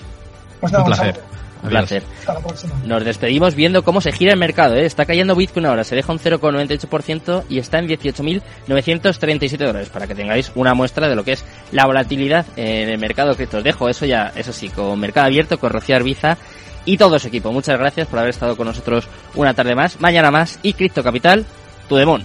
Pues 0.60 0.74
Un 0.74 0.86
placer. 0.86 1.16
Un 1.64 1.70
placer. 1.70 2.04
Nos 2.86 3.04
despedimos 3.04 3.56
viendo 3.56 3.84
cómo 3.84 4.02
se 4.02 4.12
gira 4.12 4.34
el 4.34 4.40
mercado. 4.40 4.76
¿eh? 4.76 4.86
Está 4.86 5.06
cayendo 5.06 5.36
Bitcoin 5.36 5.66
ahora, 5.66 5.84
se 5.84 5.96
deja 5.96 6.12
un 6.12 6.20
0,98% 6.20 7.44
y 7.50 7.60
está 7.60 7.80
en 7.80 7.88
18.937 7.88 9.58
dólares, 9.58 9.90
para 9.90 10.08
que 10.08 10.16
tengáis 10.16 10.52
una 10.56 10.74
muestra 10.74 11.08
de 11.10 11.16
lo 11.16 11.24
que 11.24 11.34
es 11.34 11.46
la 11.72 11.86
volatilidad 11.86 12.46
en 12.56 12.90
el 12.90 12.98
mercado 12.98 13.36
cripto. 13.36 13.58
Os 13.58 13.64
dejo 13.64 13.90
eso 13.90 14.06
ya, 14.06 14.32
eso 14.36 14.54
sí, 14.54 14.70
con 14.70 15.00
Mercado 15.00 15.28
Abierto, 15.28 15.60
con 15.60 15.72
Rocío 15.72 15.96
Arbiza 15.96 16.38
y 16.86 16.98
todo 16.98 17.20
su 17.20 17.28
equipo. 17.28 17.52
Muchas 17.52 17.78
gracias 17.78 18.08
por 18.08 18.20
haber 18.20 18.30
estado 18.30 18.56
con 18.56 18.68
nosotros 18.68 19.08
una 19.36 19.54
tarde 19.54 19.76
más, 19.76 20.00
mañana 20.00 20.32
más 20.32 20.60
y 20.64 20.74
Cripto 20.74 21.04
Capital, 21.04 21.46
tu 21.90 21.96
demon. 21.96 22.24